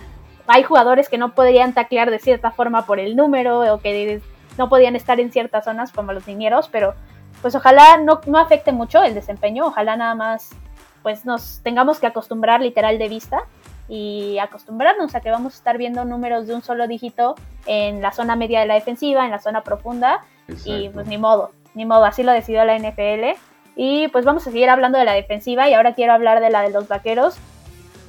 [0.48, 4.22] hay jugadores que no podrían taclear de cierta forma por el número o que
[4.58, 6.96] no podían estar en ciertas zonas como los niñeros, pero
[7.42, 10.50] pues ojalá no, no afecte mucho el desempeño, ojalá nada más
[11.02, 13.44] pues nos tengamos que acostumbrar literal de vista
[13.94, 17.36] y acostumbrarnos a que vamos a estar viendo números de un solo dígito
[17.68, 20.22] en la zona media de la defensiva, en la zona profunda.
[20.66, 23.38] Y pues ni modo, ni modo, así lo decidió la NFL
[23.76, 26.64] y pues vamos a seguir hablando de la defensiva y ahora quiero hablar de la
[26.64, 27.36] de los vaqueros.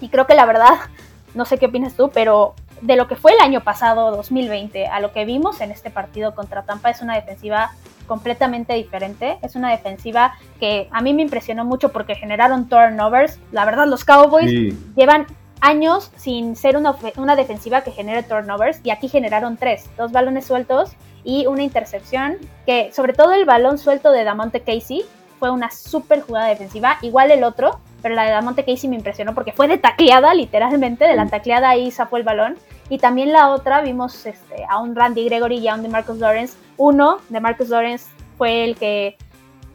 [0.00, 0.72] Y creo que la verdad,
[1.34, 5.00] no sé qué opinas tú, pero de lo que fue el año pasado, 2020, a
[5.00, 7.72] lo que vimos en este partido contra Tampa es una defensiva
[8.06, 9.36] completamente diferente.
[9.42, 13.38] Es una defensiva que a mí me impresionó mucho porque generaron turnovers.
[13.52, 14.50] La verdad, los Cowboys
[14.96, 15.26] llevan
[15.60, 20.46] años sin ser una, una defensiva que genere turnovers y aquí generaron tres, dos balones
[20.46, 20.92] sueltos
[21.24, 22.36] y una intercepción
[22.66, 25.02] que sobre todo el balón suelto de Damonte Casey
[25.38, 29.34] fue una súper jugada defensiva, igual el otro, pero la de Damonte Casey me impresionó
[29.34, 32.56] porque fue de tacleada literalmente, de la tacleada ahí zafó el balón
[32.88, 36.18] y también la otra vimos este, a un Randy Gregory y a un de Marcus
[36.18, 39.16] Lawrence, uno de Marcus Lawrence fue el que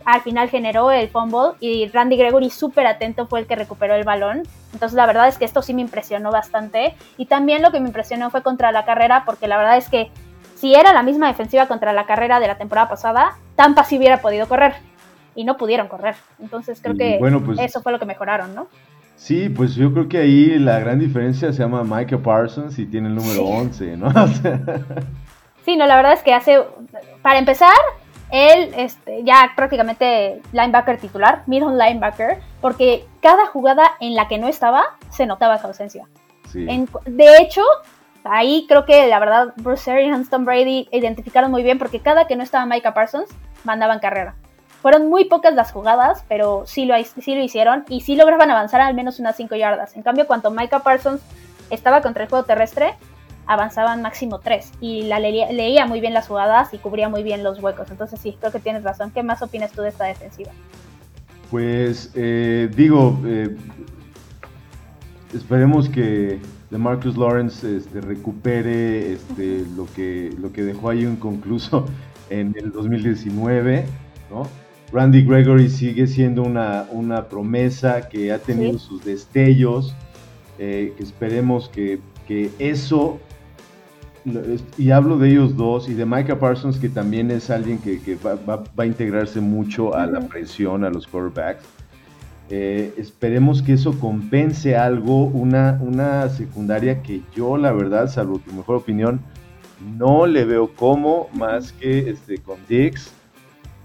[0.05, 4.03] al final generó el fumble y Randy Gregory súper atento fue el que recuperó el
[4.03, 4.43] balón.
[4.73, 6.95] Entonces la verdad es que esto sí me impresionó bastante.
[7.17, 10.12] Y también lo que me impresionó fue contra la carrera porque la verdad es que
[10.55, 14.21] si era la misma defensiva contra la carrera de la temporada pasada, Tampa sí hubiera
[14.21, 14.73] podido correr
[15.35, 16.15] y no pudieron correr.
[16.39, 18.67] Entonces creo que pues eso fue lo que mejoraron, ¿no?
[19.15, 23.09] Sí, pues yo creo que ahí la gran diferencia se llama Michael Parsons y tiene
[23.09, 24.09] el número 11, ¿no?
[25.65, 26.57] sí, no, la verdad es que hace,
[27.21, 27.75] para empezar,
[28.31, 34.47] él este, ya prácticamente linebacker titular, middle linebacker, porque cada jugada en la que no
[34.47, 36.07] estaba se notaba su ausencia.
[36.53, 37.61] de hecho,
[38.23, 42.35] ahí creo que la verdad Bruce Arians, Tom Brady identificaron muy bien porque cada que
[42.35, 43.29] no estaba Micah Parsons
[43.63, 44.35] mandaban carrera.
[44.81, 48.79] Fueron muy pocas las jugadas, pero sí lo, sí lo hicieron y sí lograban avanzar
[48.79, 49.95] al menos unas 5 yardas.
[49.97, 51.21] En cambio, cuando Micah Parsons
[51.69, 52.95] estaba contra el juego terrestre,
[53.49, 57.62] avanzaban máximo 3 y la leía, muy bien las jugadas y cubría muy bien los
[57.62, 57.89] huecos.
[57.89, 59.09] Entonces sí, creo que tienes razón.
[59.12, 60.51] ¿Qué más opinas tú de esta defensiva?
[61.49, 63.57] Pues eh, digo, eh,
[65.33, 71.88] esperemos que Marcus Lawrence este, recupere este, lo, que, lo que dejó ahí inconcluso
[72.29, 73.85] en el 2019,
[74.29, 74.43] ¿no?
[74.91, 79.95] Randy Gregory sigue siendo una, una promesa que ha tenido sus destellos,
[80.59, 81.99] eh, que esperemos que,
[82.59, 83.19] eso,
[84.77, 88.63] y hablo de ellos dos, y de Micah Parsons, que también es alguien que, va,
[88.77, 91.63] a integrarse mucho a la presión, a los quarterbacks.
[92.51, 98.51] Eh, esperemos que eso compense algo, una, una secundaria que yo, la verdad, salvo tu
[98.53, 99.21] mejor opinión,
[99.97, 103.13] no le veo como más que este, con Dix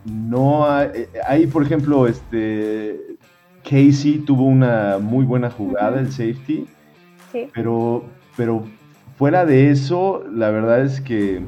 [0.05, 3.17] no hay, eh, por ejemplo, este
[3.63, 6.67] Casey tuvo una muy buena jugada, el safety,
[7.55, 8.05] pero,
[8.37, 8.65] pero
[9.17, 11.43] fuera de eso, la verdad es que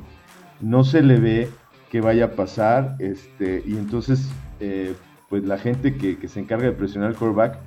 [0.60, 1.48] no se le ve
[1.90, 4.28] que vaya a pasar, este, y entonces,
[4.60, 4.94] eh,
[5.28, 7.58] pues la gente que, se encarga de presionar el quarterback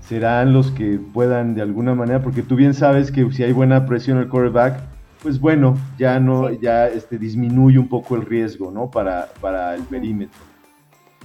[0.00, 3.86] serán los que puedan de alguna manera, porque tú bien sabes que si hay buena
[3.86, 4.80] presión al quarterback,
[5.22, 8.90] pues bueno, ya no, ya este, disminuye un poco el riesgo, ¿no?
[8.90, 10.40] Para, para el perímetro.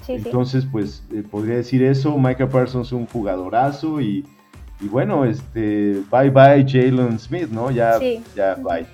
[0.07, 2.17] Entonces, pues eh, podría decir eso.
[2.17, 4.23] Michael Parsons un jugadorazo y,
[4.79, 7.71] y bueno, este, bye bye Jalen Smith, ¿no?
[7.71, 7.99] Ya,
[8.35, 8.85] ya bye.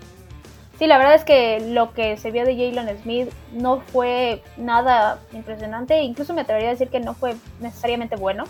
[0.80, 5.20] Sí, la verdad es que lo que se vio de Jalen Smith no fue nada
[5.34, 8.46] impresionante, incluso me atrevería a decir que no fue necesariamente bueno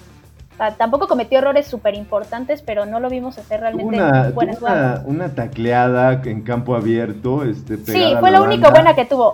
[0.77, 5.35] tampoco cometió errores súper importantes, pero no lo vimos hacer realmente una, buenas una, una,
[5.35, 7.43] tacleada en campo abierto.
[7.43, 9.33] Este, sí, fue la, única buena que tuvo.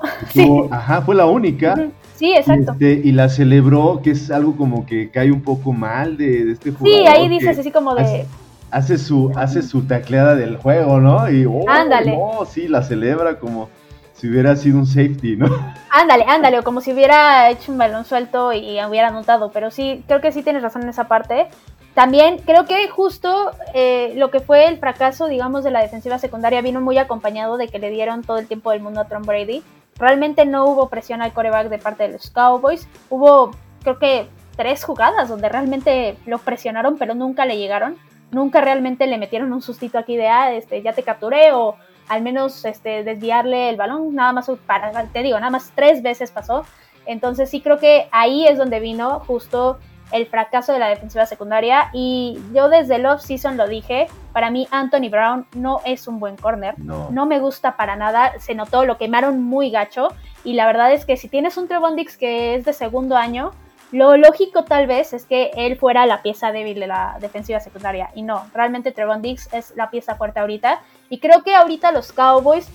[0.71, 1.89] Ajá, fue la única.
[2.19, 2.73] Sí, exacto.
[2.73, 6.71] Este, y la celebró, que es algo como que cae un poco mal de, este
[6.71, 6.99] jugador.
[6.99, 8.25] Sí, ahí dices así como de...
[8.71, 11.31] Hace, su, hace su tacleada del juego, ¿no?
[11.31, 12.15] Y, oh, Ándale.
[12.15, 13.69] No, sí, la celebra como
[14.13, 15.47] si hubiera sido un safety, ¿no?
[15.89, 20.03] Ándale, ándale, o como si hubiera hecho un balón suelto y hubiera anotado, pero sí,
[20.05, 21.47] creo que sí tienes razón en esa parte.
[21.93, 26.61] También creo que justo eh, lo que fue el fracaso, digamos, de la defensiva secundaria
[26.61, 29.63] vino muy acompañado de que le dieron todo el tiempo del mundo a Tom Brady.
[29.99, 32.87] Realmente no hubo presión al coreback de parte de los Cowboys.
[33.09, 33.51] Hubo,
[33.83, 37.95] creo que, tres jugadas donde realmente lo presionaron, pero nunca le llegaron.
[38.31, 41.75] Nunca realmente le metieron un sustito aquí de, ah, este, ya te capturé o
[42.09, 46.31] al menos este, desviarle el balón, nada más, para, te digo, nada más tres veces
[46.31, 46.65] pasó.
[47.05, 49.79] Entonces sí creo que ahí es donde vino justo
[50.11, 54.67] el fracaso de la defensiva secundaria y yo desde el off-season lo dije, para mí
[54.71, 57.25] Anthony Brown no es un buen corner, no.
[57.25, 60.09] me gusta para nada, se notó, lo quemaron muy gacho
[60.43, 63.51] y la verdad es que si tienes un Trevon Dix que es de segundo año,
[63.91, 68.11] lo lógico tal vez es que él fuera la pieza débil de la defensiva secundaria
[68.13, 72.11] y no, realmente Trevon Dix es la pieza fuerte ahorita y creo que ahorita los
[72.11, 72.69] Cowboys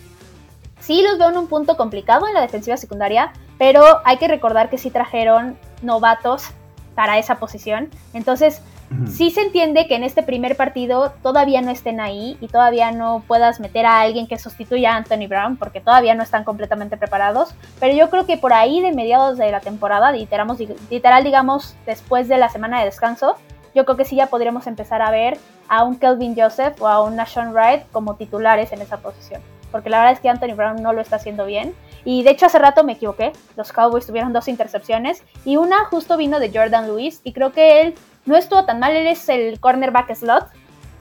[0.81, 4.71] sí los veo en un punto complicado en la defensiva secundaria, pero hay que recordar
[4.71, 6.51] que sí trajeron novatos
[6.95, 7.89] para esa posición.
[8.13, 8.63] Entonces,
[9.09, 13.25] sí se entiende que en este primer partido todavía no estén ahí y todavía no
[13.27, 17.55] puedas meter a alguien que sustituya a Anthony Brown porque todavía no están completamente preparados.
[17.81, 22.39] Pero yo creo que por ahí de mediados de la temporada, literal digamos después de
[22.39, 23.37] la semana de descanso,
[23.75, 27.03] yo creo que sí ya podríamos empezar a ver a un Kelvin Joseph o a
[27.03, 29.43] un Nashon Wright como titulares en esa posición.
[29.75, 31.75] Porque la verdad es que Anthony Brown no lo está haciendo bien.
[32.05, 33.33] Y de hecho hace rato me equivoqué.
[33.57, 37.81] Los Cowboys tuvieron dos intercepciones y una justo vino de Jordan Lewis y creo que
[37.81, 38.95] él no estuvo tan mal.
[38.95, 40.47] Él es el cornerback slot.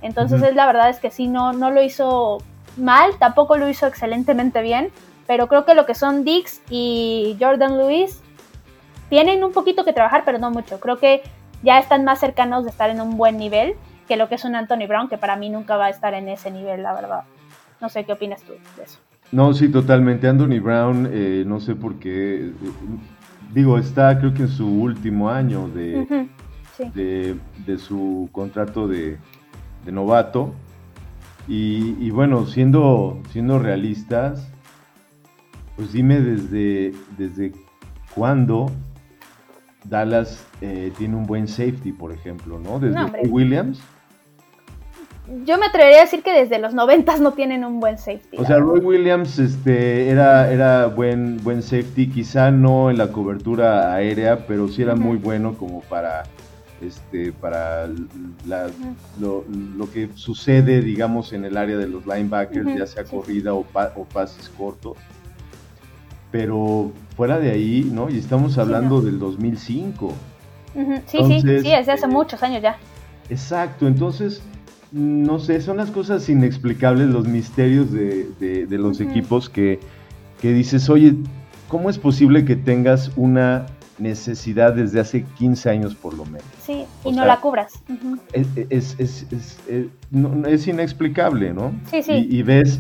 [0.02, 2.40] Entonces es la verdad es que sí, no, no lo hizo
[2.76, 4.92] mal, tampoco lo hizo excelentemente bien.
[5.28, 8.24] Pero creo que lo que son Dix y Jordan Lewis
[9.10, 10.80] tienen un poquito que trabajar, pero no mucho.
[10.80, 11.22] Creo que
[11.62, 13.76] ya están más cercanos de estar en un buen nivel
[14.08, 16.28] que lo que es un Anthony Brown, que para mí nunca va a estar en
[16.28, 17.24] ese nivel, la verdad.
[17.84, 18.98] No sé qué opinas tú de eso.
[19.34, 20.26] No, sí, totalmente.
[20.26, 22.54] Anthony Brown, eh, no sé por qué, eh,
[23.54, 26.30] digo, está creo que en su último año de,
[26.96, 29.18] de, su contrato de,
[29.86, 30.54] novato.
[31.46, 34.50] Y, bueno, siendo, siendo realistas,
[35.76, 37.52] Pues dime desde, desde
[38.16, 38.68] cuándo
[39.84, 42.80] Dallas eh, tiene un buen safety, por ejemplo, ¿no?
[42.80, 43.82] Desde Williams.
[45.46, 48.38] Yo me atrevería a decir que desde los noventas no tienen un buen safety.
[48.38, 53.94] O sea, Roy Williams este, era, era buen, buen safety, quizá no en la cobertura
[53.94, 56.24] aérea, pero sí era muy bueno como para
[56.82, 57.88] este, para
[59.20, 63.60] lo, que sucede, digamos, en el área de los linebackers, ya sea corrida o,
[63.96, 64.98] o, pases cortos.
[66.32, 68.10] Pero fuera de ahí, ¿no?
[68.10, 70.14] Y estamos hablando del 2005.
[71.06, 72.78] Sí, sí, sí, desde hace eh, muchos años ya.
[73.30, 74.42] Exacto, entonces,
[74.94, 79.80] no sé, son las cosas inexplicables, los misterios de, los equipos que,
[80.40, 81.16] que dices, oye,
[81.68, 83.66] ¿cómo es posible que tengas una
[84.00, 86.44] necesidad desde hace 15 años por lo menos.
[86.62, 87.74] Sí, y no la cubras.
[88.34, 89.28] es, es,
[89.68, 89.90] eh,
[90.48, 91.74] es, inexplicable, ¿no?
[91.90, 92.28] Sí, sí.
[92.30, 92.80] Y, ves,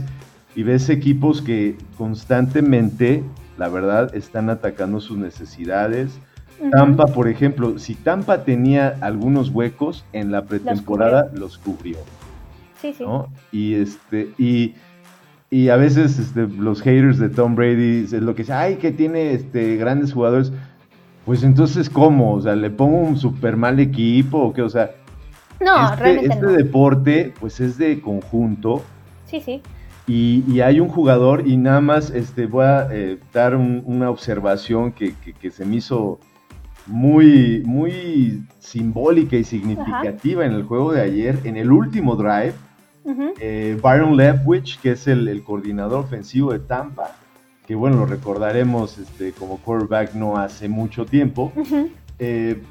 [0.55, 3.23] y ves equipos que constantemente,
[3.57, 6.19] la verdad, están atacando sus necesidades.
[6.71, 11.97] Tampa, por ejemplo, si Tampa tenía algunos huecos en la pretemporada, los cubrió.
[12.81, 13.05] Sí, sí.
[13.51, 14.73] Y este, y
[15.53, 18.91] y a veces este, los haters de Tom Brady es lo que dicen, ay, que
[18.91, 20.51] tiene este, grandes jugadores.
[21.25, 22.33] Pues entonces, ¿cómo?
[22.33, 24.63] O sea, ¿le pongo un super mal equipo o qué?
[24.63, 24.89] O sea,
[25.63, 28.81] no, este, realmente este deporte, pues es de conjunto.
[29.27, 29.61] Sí, sí.
[30.07, 35.13] Y, hay un jugador, y nada más este, voy a eh, dar una observación que,
[35.51, 36.19] se me hizo
[36.85, 42.53] muy, muy simbólica y significativa en el juego de ayer, en el último drive.
[43.39, 47.15] Eh, Byron Leftwich, que es el, coordinador ofensivo de Tampa,
[47.67, 51.51] que bueno, lo recordaremos este, como quarterback no hace mucho tiempo,
[52.19, 52.61] eh,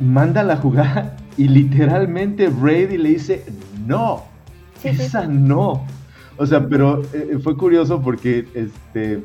[0.00, 3.44] manda la jugada y literalmente Brady le dice,
[3.86, 4.24] no,
[4.82, 5.86] esa no.
[6.38, 9.22] O sea, pero eh, fue curioso porque este,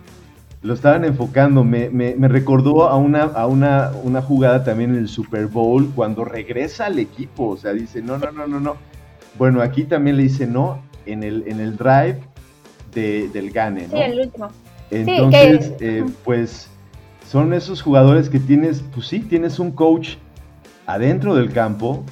[0.64, 1.90] lo estaban enfocando, me,
[2.30, 7.00] recordó a, una, a una, una jugada también en el Super Bowl cuando regresa al
[7.00, 8.78] equipo, o sea, dice, no, no, no, no, no.
[9.38, 12.20] Bueno, aquí también le dice no en el, en el drive
[12.94, 13.98] del Gane, ¿no?
[13.98, 14.50] Sí, el último.
[14.90, 16.70] Entonces, eh, pues
[17.30, 20.16] son esos jugadores que tienes, pues sí, tienes un coach
[20.86, 22.06] adentro del campo,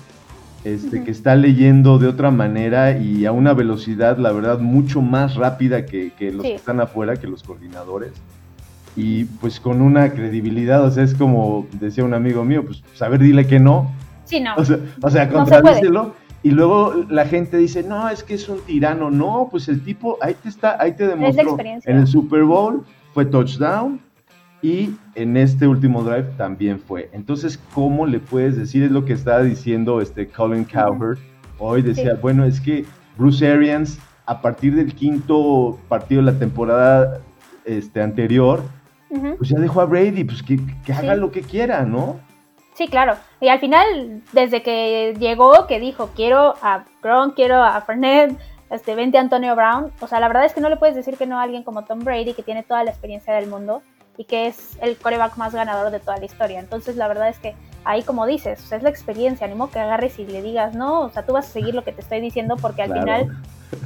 [0.66, 5.36] este, que está leyendo de otra manera y a una velocidad, la verdad, mucho más
[5.36, 8.12] rápida que, los que están afuera, que los coordinadores.
[8.96, 13.22] Y pues con una credibilidad, o sea, es como decía un amigo mío, pues saber
[13.22, 13.92] dile que no.
[14.26, 14.56] Sí, no.
[14.56, 16.14] O sea, o sea contradícelo
[16.44, 19.12] y luego la gente dice, no, es que es un tirano.
[19.12, 21.58] No, pues el tipo, ahí te está, ahí te demostró.
[21.60, 22.84] En el Super Bowl
[23.14, 24.02] fue touchdown
[24.64, 27.10] y en este último drive también fue.
[27.14, 28.84] Entonces, ¿cómo le puedes decir?
[28.84, 31.20] Es lo que estaba diciendo este Colin Cowherd.
[31.60, 32.86] Hoy decía, bueno, es que
[33.18, 37.22] Bruce Arians, a partir del quinto partido de la temporada
[37.66, 38.64] este, anterior,
[39.38, 40.60] pues ya dejó a Brady, pues que,
[40.94, 42.20] haga lo que quiera, ¿no?
[42.74, 43.16] Sí, claro.
[43.42, 48.38] Y al final, desde que llegó, que dijo, quiero a Gronk, quiero a Fernet,
[48.70, 49.92] este, vente Antonio Brown.
[50.00, 51.84] O sea, la verdad es que no le puedes decir que no a alguien como
[51.84, 53.82] Tom Brady, que tiene toda la experiencia del mundo
[54.18, 56.60] y que es el coreback más ganador de toda la historia.
[56.60, 59.46] Entonces, la verdad es que ahí, como dices, o sea, es la experiencia.
[59.46, 61.92] Animo que agarres y le digas, no, o sea, tú vas a seguir lo que
[61.92, 63.38] te estoy diciendo porque al final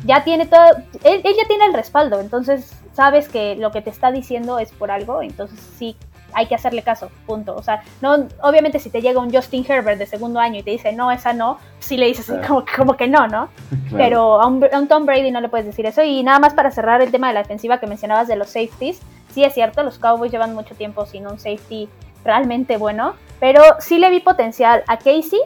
[0.05, 0.65] ya tiene todo,
[1.03, 2.19] él, él ya tiene el respaldo.
[2.19, 5.21] Entonces, sabes que lo que te está diciendo es por algo.
[5.21, 5.95] Entonces, sí
[6.35, 7.55] hay que hacerle caso, punto.
[7.55, 10.71] O sea, no, obviamente si te llega un Justin Herbert de segundo año y te
[10.71, 13.49] dice, no, esa no, sí le dices como, como, que no, ¿no?
[13.91, 16.03] Pero a un, Tom Brady no le puedes decir eso.
[16.03, 18.99] Y nada más para cerrar el tema de la defensiva que mencionabas de los safeties,
[19.33, 21.89] sí es cierto, los Cowboys llevan mucho tiempo sin un safety
[22.25, 25.39] realmente bueno, pero sí le vi potencial a Casey,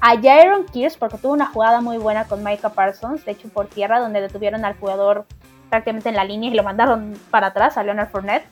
[0.00, 3.66] a Jaron Kears, porque tuvo una jugada muy buena con Micah Parsons, de hecho por
[3.66, 5.26] tierra, donde detuvieron al jugador
[5.70, 8.46] prácticamente en la línea y lo mandaron para atrás a Leonard Fournette.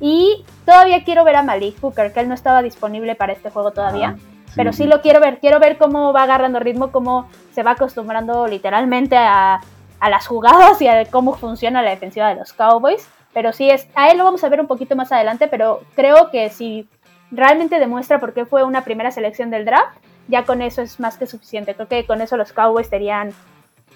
[0.00, 3.72] Y todavía quiero ver a Malik Hooker, que él no estaba disponible para este juego
[3.72, 4.16] todavía.
[4.54, 5.38] Pero sí lo quiero ver.
[5.38, 9.60] Quiero ver cómo va agarrando ritmo, cómo se va acostumbrando literalmente a,
[10.00, 13.08] las jugadas y a cómo funciona la defensiva de los Cowboys.
[13.32, 16.30] Pero sí es, a él lo vamos a ver un poquito más adelante, pero creo
[16.30, 16.88] que si
[17.30, 19.98] realmente demuestra por qué fue una primera selección del draft,
[20.28, 21.74] ya con eso es más que suficiente.
[21.74, 23.32] Creo que con eso los Cowboys tendrían,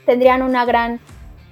[0.05, 1.01] tendrían una gran,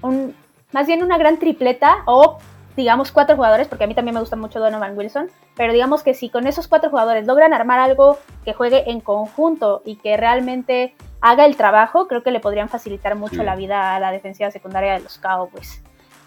[0.03, 0.35] un,
[0.73, 2.39] más bien una gran tripleta o
[2.77, 6.15] digamos, cuatro jugadores, porque a mí también me gusta mucho Donovan Wilson, pero digamos que
[6.15, 10.95] si con esos cuatro jugadores logran armar algo que juegue en conjunto y que realmente
[11.21, 14.95] haga el trabajo, creo que le podrían facilitar mucho la vida a la defensiva secundaria
[14.95, 15.83] de los Cowboys.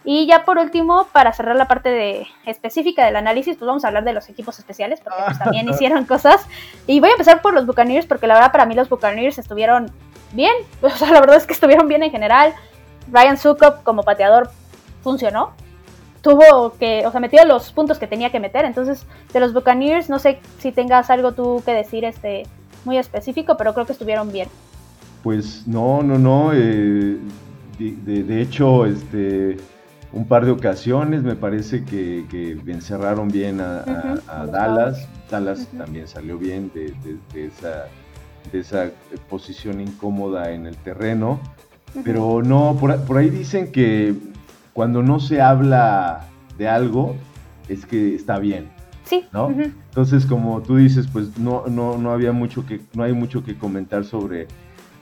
[0.06, 3.88] Y ya por último, para cerrar la parte de, específica del análisis, pues vamos a
[3.88, 6.46] hablar de los equipos especiales, porque pues, también hicieron cosas.
[6.88, 9.92] Y voy a empezar por los Buccaneers, porque la verdad para mí los Buccaneers estuvieron
[10.32, 10.54] bien.
[10.82, 12.54] O sea, la verdad es que estuvieron bien en general.
[13.12, 14.50] Ryan Sukop como pateador
[15.02, 15.54] funcionó
[16.24, 18.66] tuvo que, o sea, metió los puntos que tenía que meter.
[18.66, 22.48] Entonces, de los Buccaneers, no sé si tengas algo tú que decir este
[22.86, 24.48] muy específico, pero creo que estuvieron bien.
[25.22, 26.52] Pues no, no, no.
[26.54, 27.18] Eh,
[27.78, 29.58] de, hecho, este,
[30.14, 32.26] un par de ocasiones me parece que,
[32.68, 33.84] encerraron bien a,
[34.52, 35.08] Dallas.
[35.30, 36.94] Dallas también salió bien de,
[37.34, 37.88] esa,
[38.52, 38.92] de esa
[39.30, 41.40] posición incómoda en el terreno.
[42.04, 44.16] Pero no, por, ahí dicen que
[44.74, 47.16] cuando no se habla de algo,
[47.68, 48.70] es que está bien.
[49.06, 49.26] Sí.
[49.32, 49.50] ¿no?
[49.50, 53.58] Entonces, como tú dices, pues no, no, no había mucho que, no hay mucho que
[53.58, 54.48] comentar sobre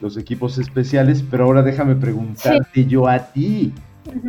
[0.02, 3.74] los equipos especiales, pero ahora déjame preguntarte yo a ti,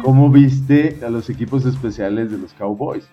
[0.03, 3.09] ¿cómo viste a los equipos especiales de los Cowboys?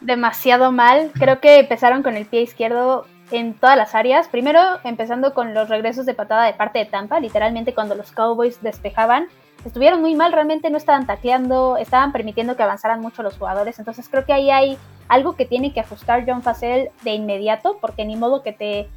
[0.00, 4.28] Demasiado mal, creo que empezaron con el pie izquierdo en todas las áreas.
[4.28, 8.60] Primero, empezando con los regresos de patada de parte de Tampa, literalmente cuando los Cowboys
[8.62, 9.26] despejaban,
[9.64, 13.78] estuvieron muy mal, realmente no estaban tacleando, estaban permitiendo que avanzaran mucho los jugadores.
[13.78, 18.04] Entonces creo que ahí hay algo que tiene que ajustar John Facel de inmediato, porque
[18.04, 18.88] ni modo que te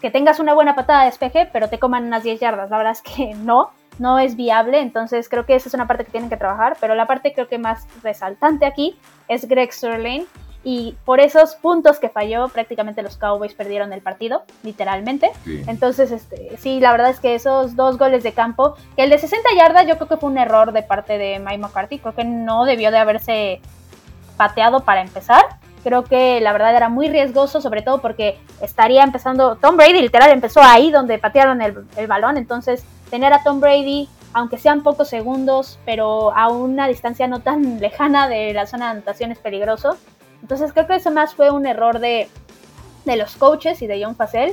[0.00, 2.68] que tengas una buena patada de despeje, pero te coman unas 10 yardas.
[2.68, 4.80] La verdad es que no, no es viable.
[4.80, 6.76] Entonces creo que esa es una parte que tienen que trabajar.
[6.80, 10.24] Pero la parte creo que más resaltante aquí es Greg Sterling
[10.64, 15.30] y por esos puntos que falló, prácticamente los Cowboys perdieron el partido, literalmente.
[15.66, 19.18] Entonces, este, sí, la verdad es que esos dos goles de campo, que el de
[19.18, 22.24] 60 yardas yo creo que fue un error de parte de Mike McCarthy, creo que
[22.24, 23.60] no debió de haberse
[24.38, 25.44] pateado para empezar.
[25.84, 30.30] Creo que la verdad era muy riesgoso, sobre todo porque estaría empezando, Tom Brady literal
[30.32, 35.08] empezó ahí donde patearon el, el balón, entonces tener a Tom Brady aunque sean pocos
[35.08, 39.96] segundos, pero a una distancia no tan lejana de la zona de anotación es peligroso.
[40.42, 42.28] Entonces creo que eso más fue un error de,
[43.06, 44.52] los coaches y de John Facel.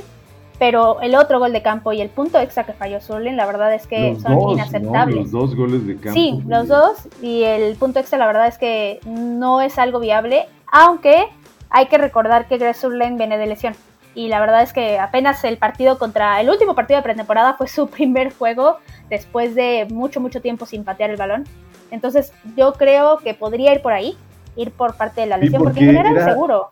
[0.58, 3.74] Pero el otro gol de campo y el punto extra que falló Surlin, la verdad
[3.74, 5.16] es que son inaceptables.
[5.16, 6.12] Los dos goles de campo.
[6.12, 7.08] Sí, los dos.
[7.20, 10.46] Y el punto extra, la verdad es que no es algo viable.
[10.72, 11.28] Aunque
[11.70, 12.76] hay que recordar que Greg
[13.16, 13.74] viene de lesión.
[14.14, 16.40] Y la verdad es que apenas el partido contra.
[16.40, 20.82] El último partido de pretemporada fue su primer juego después de mucho, mucho tiempo sin
[20.82, 21.44] patear el balón.
[21.90, 24.16] Entonces yo creo que podría ir por ahí
[24.56, 26.70] ir por parte de la lesión, porque, en general era, seguro.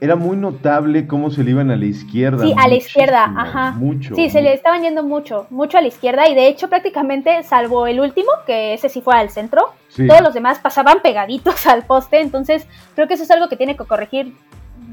[0.00, 2.44] Era muy notable cómo se le iban a la izquierda.
[2.44, 3.72] Sí, a la izquierda, ajá.
[3.72, 4.14] Mucho.
[4.14, 7.86] Sí, se le estaban yendo mucho, mucho a la izquierda y de hecho prácticamente, salvo
[7.86, 12.20] el último, que ese sí fue al centro, todos los demás pasaban pegaditos al poste,
[12.20, 14.34] entonces creo que eso es algo que tiene que corregir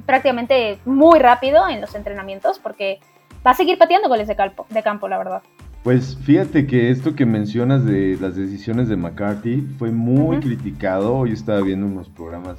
[0.06, 3.00] prácticamente muy rápido en los entrenamientos porque
[3.46, 5.42] va a seguir pateando goles de campo, de campo la verdad.
[5.84, 11.16] Pues fíjate que esto que mencionas de las decisiones de McCarthy fue muy criticado.
[11.16, 12.58] Hoy estaba viendo unos programas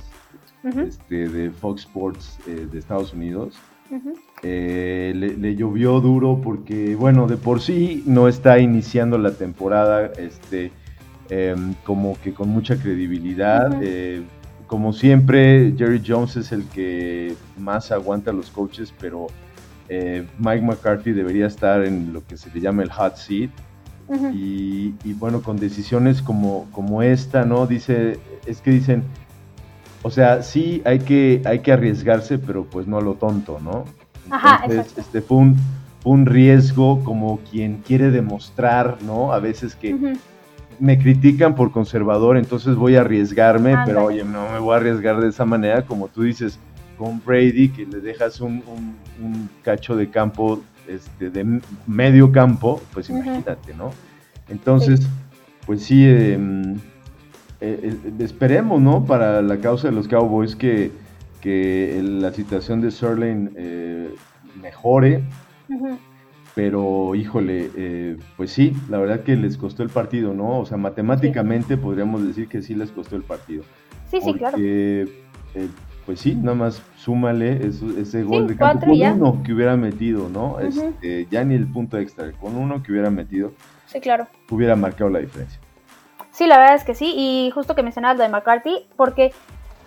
[0.64, 3.56] este, de Fox Sports eh, de Estados Unidos.
[4.42, 10.72] Eh, le, llovió duro porque, bueno, de por sí no está iniciando la temporada este,
[11.30, 13.82] em, como que con mucha credibilidad.
[13.82, 14.22] Eh,
[14.66, 19.28] como siempre, Jerry Jones es el que más aguanta a los coaches, pero
[20.38, 23.50] Mike McCarthy debería estar en lo que se le llama el hot seat.
[24.34, 27.66] y, bueno, con decisiones como, como esta, ¿no?
[27.66, 29.02] Dice, es que dicen,
[30.02, 33.84] o sea, sí hay que, hay que arriesgarse, pero pues no a lo tonto, ¿no?
[34.30, 35.56] Ajá, este fue un,
[36.04, 39.32] un riesgo como quien quiere demostrar, ¿no?
[39.32, 40.16] A veces que
[40.78, 45.20] me critican por conservador, entonces voy a arriesgarme, pero oye, no me voy a arriesgar
[45.20, 46.58] de esa manera, como tú dices,
[46.96, 48.62] con Brady, que le dejas un,
[49.62, 53.90] cacho de campo, este, de medio campo, pues imagínate, ¿no?
[54.48, 55.06] Entonces,
[55.66, 56.38] pues sí, eh,
[57.60, 59.04] eh, esperemos, ¿no?
[59.04, 60.90] Para la causa de los Cowboys que,
[61.40, 64.14] que la situación de Sterling eh,
[64.60, 65.24] mejore.
[66.54, 70.58] Pero, híjole, pues sí, la verdad que les costó el partido, ¿no?
[70.58, 73.62] O sea, matemáticamente podríamos decir que sí les costó el partido.
[74.10, 74.58] Sí, sí, claro
[76.08, 80.58] pues sí, nada más súmale ese, gol de campo con uno que hubiera metido, ¿no?
[80.58, 83.52] este, ya ni el punto extra, con uno que hubiera metido,
[83.84, 84.26] sí, claro.
[84.48, 85.60] hubiera marcado la diferencia.
[86.38, 89.32] Sí, la verdad es que sí, y justo que mencionabas lo de McCarthy, porque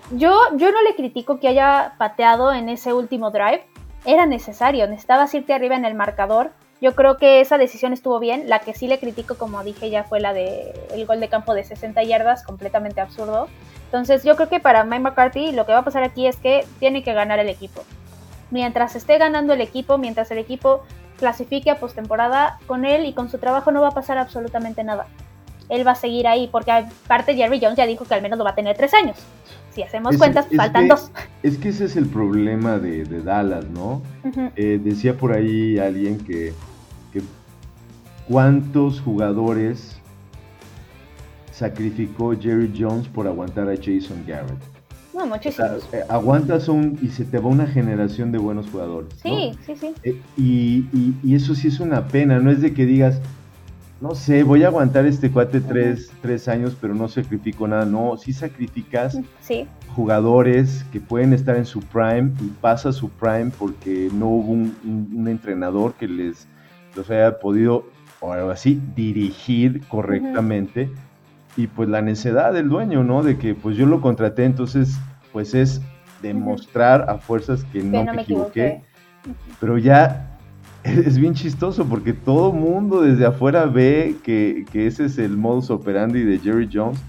[0.09, 3.63] yo, yo no le critico que haya pateado en ese último drive,
[4.03, 6.51] era necesario, necesitabas irte arriba en el marcador.
[6.81, 8.49] Yo creo que esa decisión estuvo bien.
[8.49, 11.53] La que sí le critico, como dije, ya fue la de el gol de campo
[11.53, 13.47] de 60 yardas, completamente absurdo.
[13.85, 16.65] Entonces yo creo que para Mike McCarthy lo que va a pasar aquí es que
[16.79, 17.81] tiene que ganar el equipo.
[18.49, 20.83] Mientras esté ganando el equipo, mientras el equipo
[21.17, 25.07] clasifique a postemporada, con él y con su trabajo no va a pasar absolutamente nada.
[25.71, 28.43] Él va a seguir ahí, porque aparte Jerry Jones ya dijo que al menos lo
[28.43, 29.17] va a tener tres años.
[29.71, 31.11] Si hacemos cuentas, faltan dos.
[31.43, 34.01] Es que ese es el problema de, Dallas, ¿no?
[34.55, 36.53] Eh, decía por ahí alguien que,
[37.13, 37.21] que
[38.27, 39.97] cuántos jugadores
[41.51, 44.59] sacrificó Jerry Jones por aguantar a Jason Garrett.
[45.13, 45.87] No, muchísimos.
[45.91, 49.13] Eh, aguantas un, y se te va una generación de buenos jugadores.
[49.21, 49.93] Sí, sí, sí.
[50.03, 53.19] Eh, y, eso sí es una pena, no es de que digas,
[54.01, 57.85] no sé, voy a aguantar este cuate tres, tres años, pero no sacrifico nada.
[57.85, 59.67] No, sí sacrificas sí.
[59.95, 65.27] jugadores que pueden estar en su prime y pasa su prime porque no hubo un,
[65.27, 66.47] entrenador que les
[66.95, 67.85] los haya podido,
[68.19, 70.89] o algo así, dirigir correctamente
[71.55, 73.21] y pues la necedad del dueño, ¿no?
[73.21, 74.97] De que pues yo lo contraté, entonces
[75.31, 75.79] pues es
[76.23, 78.81] demostrar a fuerzas que no, me, equivoqué.
[79.59, 80.30] Pero ya
[80.83, 86.23] es bien chistoso porque todo mundo desde afuera ve que, ese es el modus operandi
[86.23, 86.99] de Jerry Jones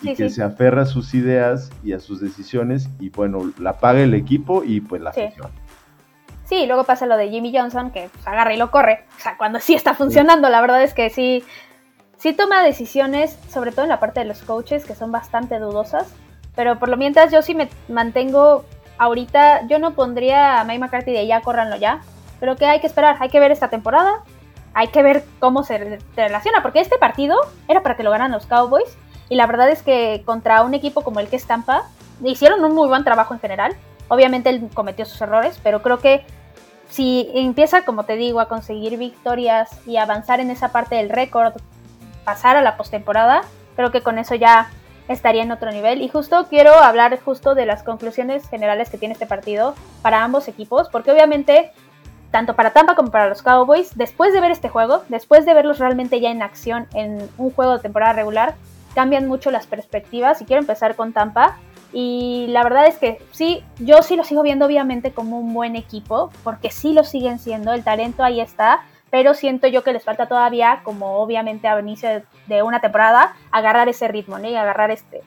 [0.00, 4.00] y que se aferra a sus ideas y a sus decisiones y bueno, la paga
[4.00, 5.50] el equipo y pues la afición.
[6.44, 9.04] Sí, luego pasa lo de Jimmy Johnson que pues, agarra y lo corre.
[9.18, 11.44] O sea, cuando sí está funcionando, la verdad es que sí,
[12.16, 16.06] sí toma decisiones, sobre todo en la parte de los coaches, que son bastante dudosas.
[16.56, 18.64] Pero por lo mientras yo sí me mantengo
[18.96, 22.00] ahorita, yo no pondría a Mike McCarthy de ya, córranlo ya.
[22.40, 24.22] Pero que hay que esperar, hay que ver esta temporada,
[24.74, 27.36] hay que ver cómo se relaciona, porque este partido
[27.66, 28.96] era para que lo ganan los Cowboys.
[29.28, 31.82] Y la verdad es que contra un equipo como el que es Tampa,
[32.24, 33.76] hicieron un muy buen trabajo en general.
[34.08, 36.24] Obviamente él cometió sus errores, pero creo que
[36.88, 41.54] si empieza, como te digo, a conseguir victorias y avanzar en esa parte del récord
[42.24, 43.42] pasar a la postemporada,
[43.76, 44.70] creo que con eso ya
[45.08, 46.02] estaría en otro nivel.
[46.02, 50.48] Y justo quiero hablar justo de las conclusiones generales que tiene este partido para ambos
[50.48, 51.72] equipos, porque obviamente
[52.30, 55.78] tanto para Tampa como para los Cowboys, después de ver este juego, después de verlos
[55.78, 58.54] realmente ya en acción en un juego de temporada regular,
[58.94, 61.56] cambian mucho las perspectivas y quiero empezar con Tampa.
[61.92, 65.74] Y la verdad es que sí, yo sí lo sigo viendo obviamente como un buen
[65.74, 70.04] equipo, porque sí lo siguen siendo, el talento ahí está, pero siento yo que les
[70.04, 74.48] falta todavía, como obviamente a inicio de una temporada, agarrar ese ritmo, ¿no?
[74.48, 75.22] Y agarrar este,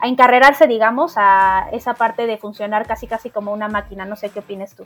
[0.00, 4.04] a encarrerarse, digamos, a esa parte de funcionar casi casi como una máquina.
[4.04, 4.84] No sé qué opinas tú.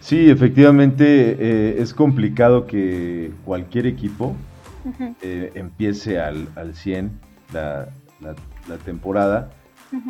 [0.00, 4.34] Sí, efectivamente eh, es complicado que cualquier equipo
[5.22, 7.10] eh, empiece al, al 100
[7.52, 7.88] la,
[8.20, 9.50] la temporada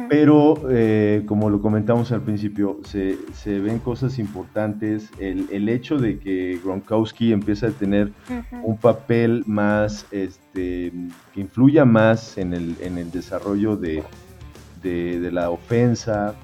[0.09, 3.17] pero, eh, como lo comentamos al principio, se,
[3.47, 5.11] ven cosas importantes.
[5.19, 8.13] El, hecho de que Gronkowski empieza a tener
[8.63, 10.93] un papel más, este,
[11.33, 14.03] que influya más en el, en el desarrollo de,
[15.33, 16.35] la ofensa,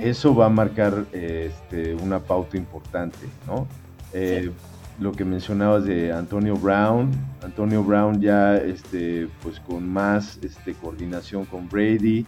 [0.00, 3.66] eso va a marcar este, una pauta importante, ¿no?
[4.12, 4.50] Eh,
[4.98, 7.10] lo que mencionabas de Antonio Brown,
[7.42, 12.24] Antonio Brown ya este, pues con más este, coordinación con Brady,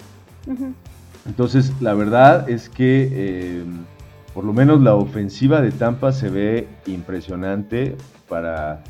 [1.26, 3.62] entonces, la verdad es que eh,
[4.34, 7.96] por lo menos la ofensiva de Tampa se ve impresionante
[8.28, 8.82] para,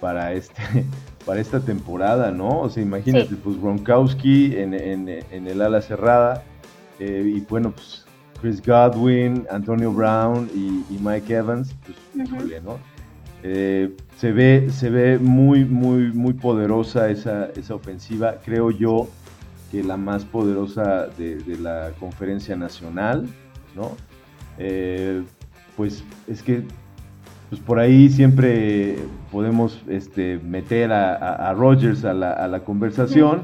[0.00, 0.62] para, este,
[1.26, 2.60] para esta temporada, ¿no?
[2.60, 6.44] O sea, imagínate, pues Gronkowski en, el ala cerrada
[6.98, 8.04] eh, y bueno, pues
[8.40, 12.28] Chris Godwin, Antonio Brown y, Mike Evans, pues
[12.62, 12.78] ¿no?
[13.44, 19.08] Eh, se ve, se ve muy, muy, muy poderosa esa, esa ofensiva, creo yo
[19.70, 23.26] que la más poderosa de, la conferencia nacional,
[23.74, 23.96] ¿no?
[24.58, 25.22] Eh,
[25.76, 26.62] pues es que
[27.48, 28.96] pues por ahí siempre
[29.30, 33.42] podemos este, meter a, a, Rogers a la, conversación,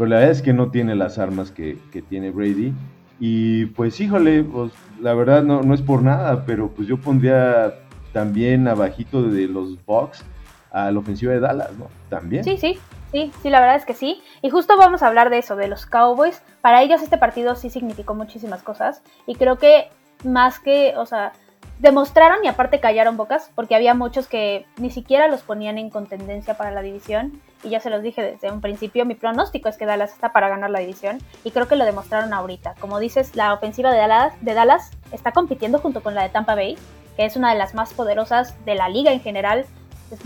[0.00, 1.76] pero la verdad es que no tiene las armas que,
[2.08, 2.72] tiene Brady.
[3.18, 7.74] Y pues híjole, pues, la verdad no, no es por nada, pero pues yo pondría
[8.10, 10.24] también abajito de los Bucks
[10.70, 11.88] a la ofensiva de Dallas, ¿no?
[12.08, 12.44] También.
[12.44, 12.78] Sí, sí,
[13.12, 14.22] Sí, sí, la verdad es que sí.
[14.40, 16.40] Y justo vamos a hablar de eso, de los Cowboys.
[16.62, 19.02] Para ellos este partido sí significó muchísimas cosas.
[19.26, 19.90] Y creo que
[20.24, 21.32] más que, o sea,
[21.80, 26.56] demostraron y aparte callaron bocas, porque había muchos que ni siquiera los ponían en contendencia
[26.56, 27.40] para la división.
[27.62, 30.48] Y ya se los dije desde un principio, mi pronóstico es que Dallas está para
[30.48, 31.18] ganar la división.
[31.42, 32.74] Y creo que lo demostraron ahorita.
[32.80, 36.54] Como dices, la ofensiva de Dallas, de Dallas está compitiendo junto con la de Tampa
[36.54, 36.78] Bay,
[37.16, 39.66] que es una de las más poderosas de la liga en general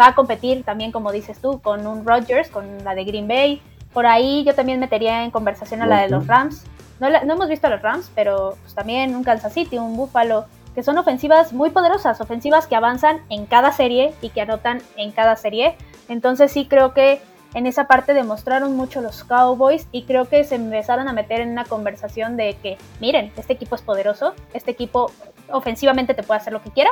[0.01, 3.61] va a competir también, como dices tú, con un Rodgers, con la de Green Bay.
[3.93, 6.65] Por ahí yo también metería en conversación a la de los Rams.
[7.01, 10.47] No, no hemos visto a los Rams, pero pues, también un Kansas City, un Buffalo,
[10.75, 15.13] que son ofensivas muy poderosas, ofensivas que avanzan en cada serie y que anotan en
[15.13, 15.77] cada serie.
[16.09, 17.21] Entonces sí creo que
[17.55, 21.51] en esa parte demostraron mucho los Cowboys y creo que se empezaron a meter en
[21.51, 25.13] una conversación de que, miren, este equipo es poderoso, este equipo
[25.51, 26.91] ofensivamente te puede hacer lo que quiera,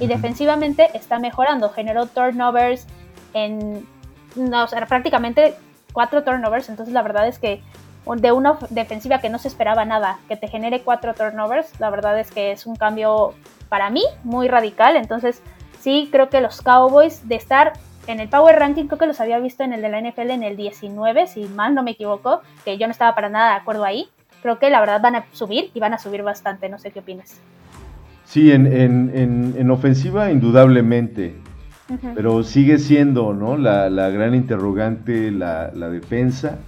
[0.00, 1.70] y defensivamente está mejorando.
[1.70, 2.86] Generó turnovers
[3.34, 3.86] en
[4.34, 5.54] no, o sea, prácticamente
[5.92, 6.68] cuatro turnovers.
[6.68, 7.62] Entonces la verdad es que
[8.14, 12.18] de una defensiva que no se esperaba nada, que te genere cuatro turnovers, la verdad
[12.20, 13.34] es que es un cambio
[13.68, 14.96] para mí muy radical.
[14.96, 15.42] Entonces
[15.80, 17.72] sí creo que los Cowboys de estar
[18.06, 20.44] en el Power Ranking creo que los había visto en el de la NFL en
[20.44, 23.84] el 19, si mal no me equivoco, que yo no estaba para nada de acuerdo
[23.84, 24.06] ahí.
[24.42, 27.00] Creo que la verdad van a subir y van a subir bastante, no sé qué
[27.00, 27.40] opinas.
[28.24, 31.36] Sí, en, en, en, ofensiva indudablemente,
[32.14, 33.56] pero sigue siendo ¿no?
[33.56, 36.58] la, la gran interrogante la, la defensa.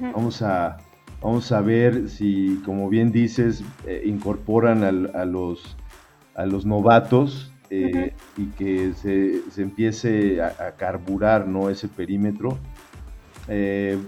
[0.00, 0.78] Vamos a
[1.22, 5.76] vamos a ver si, como bien dices, eh, incorporan a, los,
[6.34, 11.70] a los novatos eh, y que se, se empiece a, carburar ¿no?
[11.70, 12.58] ese perímetro.
[13.48, 13.98] Eh,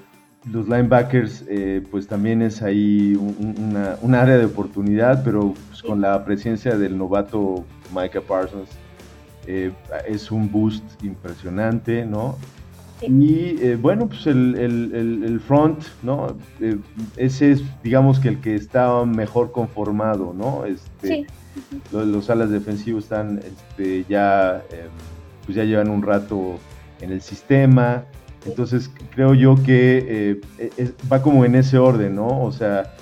[0.52, 1.42] los linebackers,
[1.90, 7.64] pues también es ahí un, área de oportunidad, pero pues, con la presencia del novato
[7.94, 8.68] Micah Parsons,
[9.46, 12.36] es un boost impresionante, ¿no?
[13.02, 16.36] Y eh, bueno, pues el, front, ¿no?
[16.60, 16.78] Eh,
[17.16, 20.64] ese es, digamos que el que está mejor conformado, ¿no?
[20.64, 21.26] Este, sí.
[21.92, 24.88] los, alas defensivos están este, ya, em,
[25.44, 26.58] pues ya llevan un rato
[27.00, 28.04] en el sistema.
[28.46, 32.42] Entonces creo yo que eh, va como en ese orden, ¿no?
[32.42, 32.94] O sea,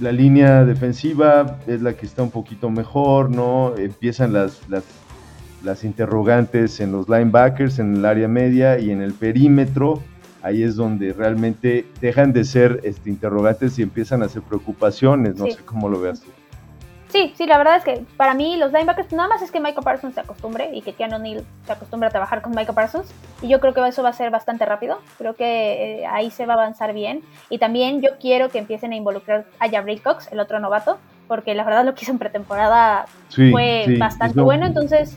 [0.00, 3.76] la línea defensiva es la que está un poquito mejor, ¿no?
[3.76, 4.84] Empiezan las, las
[5.62, 10.02] las interrogantes en los linebackers, en el área media y en el perímetro.
[10.42, 15.36] Ahí es donde realmente dejan de ser este, interrogantes y empiezan a ser preocupaciones.
[15.36, 16.30] No sé cómo lo veas tú.
[17.08, 19.84] Sí, sí, la verdad es que para mí los linebackers nada más es que Michael
[19.84, 23.08] Parsons se acostumbre y que Keanu O'Neill se acostumbre a trabajar con Michael Parsons
[23.42, 26.46] y yo creo que eso va a ser bastante rápido, creo que eh, ahí se
[26.46, 30.30] va a avanzar bien y también yo quiero que empiecen a involucrar a Jabril Cox,
[30.32, 30.98] el otro novato,
[31.28, 35.16] porque la verdad lo que hizo en pretemporada fue bastante bueno, entonces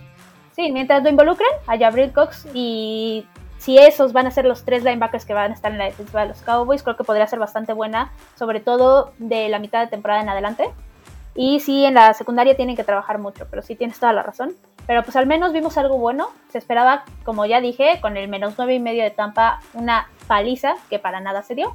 [0.60, 3.26] Sí, mientras lo involucren a Jabril Cox y
[3.60, 6.24] si esos van a ser los tres linebackers que van a estar en la defensiva
[6.24, 9.88] de los Cowboys, creo que podría ser bastante buena, sobre todo de la mitad de
[9.88, 10.70] temporada en adelante.
[11.34, 14.54] Y sí, en la secundaria tienen que trabajar mucho, pero sí tienes toda la razón.
[14.86, 16.28] Pero pues al menos vimos algo bueno.
[16.52, 20.74] Se esperaba, como ya dije, con el menos nueve y medio de Tampa, una paliza
[20.90, 21.74] que para nada se dio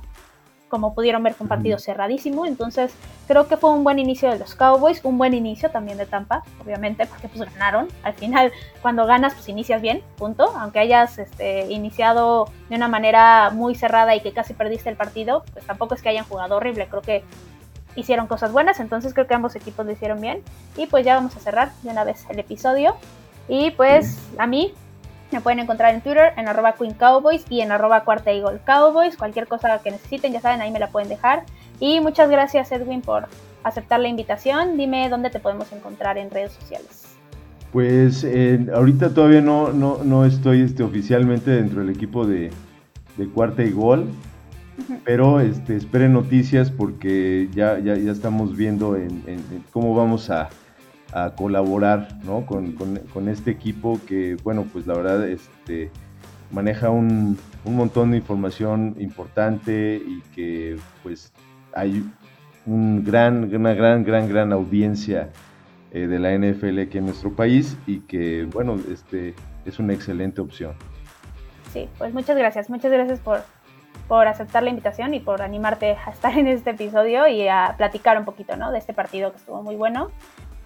[0.69, 2.93] como pudieron ver fue un partido cerradísimo, entonces
[3.29, 6.43] creo que fue un buen inicio de los Cowboys, un buen inicio también de Tampa,
[6.65, 8.53] obviamente, porque pues ganaron, al final
[8.83, 14.15] cuando ganas pues inicias bien, punto, aunque hayas este, iniciado de una manera muy cerrada
[14.17, 17.25] y que casi perdiste el partido, pues tampoco es que hayan jugado horrible, creo que
[17.97, 20.43] hicieron cosas buenas, entonces creo que ambos equipos lo hicieron bien.
[20.77, 22.97] Y pues ya vamos a cerrar de una vez el episodio.
[23.49, 24.75] Y pues a mí
[25.35, 29.17] me pueden encontrar en Twitter en arroba Queen Cowboys y en arroba Cuarta Eagle Cowboys.
[29.17, 31.43] Cualquier cosa que necesiten, ya saben, ahí me la pueden dejar.
[31.81, 33.27] Y muchas gracias Edwin por
[33.65, 34.77] aceptar la invitación.
[34.77, 37.17] Dime dónde te podemos encontrar en redes sociales.
[37.73, 42.53] Pues eh, ahorita todavía no, no, estoy este, oficialmente dentro del equipo de,
[43.35, 44.09] Cuarta y Gol,
[45.05, 50.51] pero este, esperen noticias porque ya, ya, ya estamos viendo en cómo vamos a,
[51.15, 52.45] a colaborar ¿no?
[52.45, 55.91] con, este equipo que, bueno, pues la verdad este,
[56.51, 61.33] maneja un, montón de información importante y que pues
[61.73, 62.05] hay
[62.67, 65.31] un gran, una gran, gran, gran audiencia
[65.93, 69.35] eh, de la NFL aquí en nuestro país y que, bueno, este,
[69.65, 70.75] es una excelente opción.
[71.73, 73.43] Sí, pues muchas gracias, muchas gracias por,
[74.09, 78.19] por aceptar la invitación y por animarte a estar en este episodio y a platicar
[78.19, 78.73] un poquito, ¿no?
[78.73, 80.11] De este partido que estuvo muy bueno.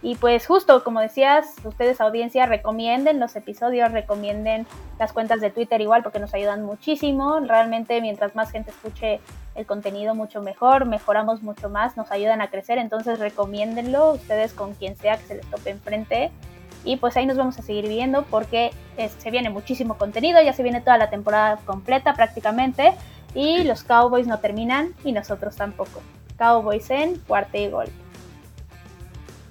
[0.00, 4.64] Y pues justo, como decías, ustedes audiencia, recomienden los episodios, recomienden
[4.98, 7.40] las cuentas de Twitter igual porque nos ayudan muchísimo.
[7.40, 9.20] Realmente mientras más gente escuche
[9.56, 12.78] el contenido mucho mejor, mejoramos mucho más, nos ayudan a crecer.
[12.78, 16.30] Entonces recomiéndenlo ustedes con quien sea que se les tope enfrente.
[16.84, 20.62] Y pues ahí nos vamos a seguir viendo porque se viene muchísimo contenido, ya se
[20.62, 22.94] viene toda la temporada completa prácticamente.
[23.34, 26.00] Y los Cowboys no terminan y nosotros tampoco.
[26.38, 27.88] Cowboys en cuarta y gol.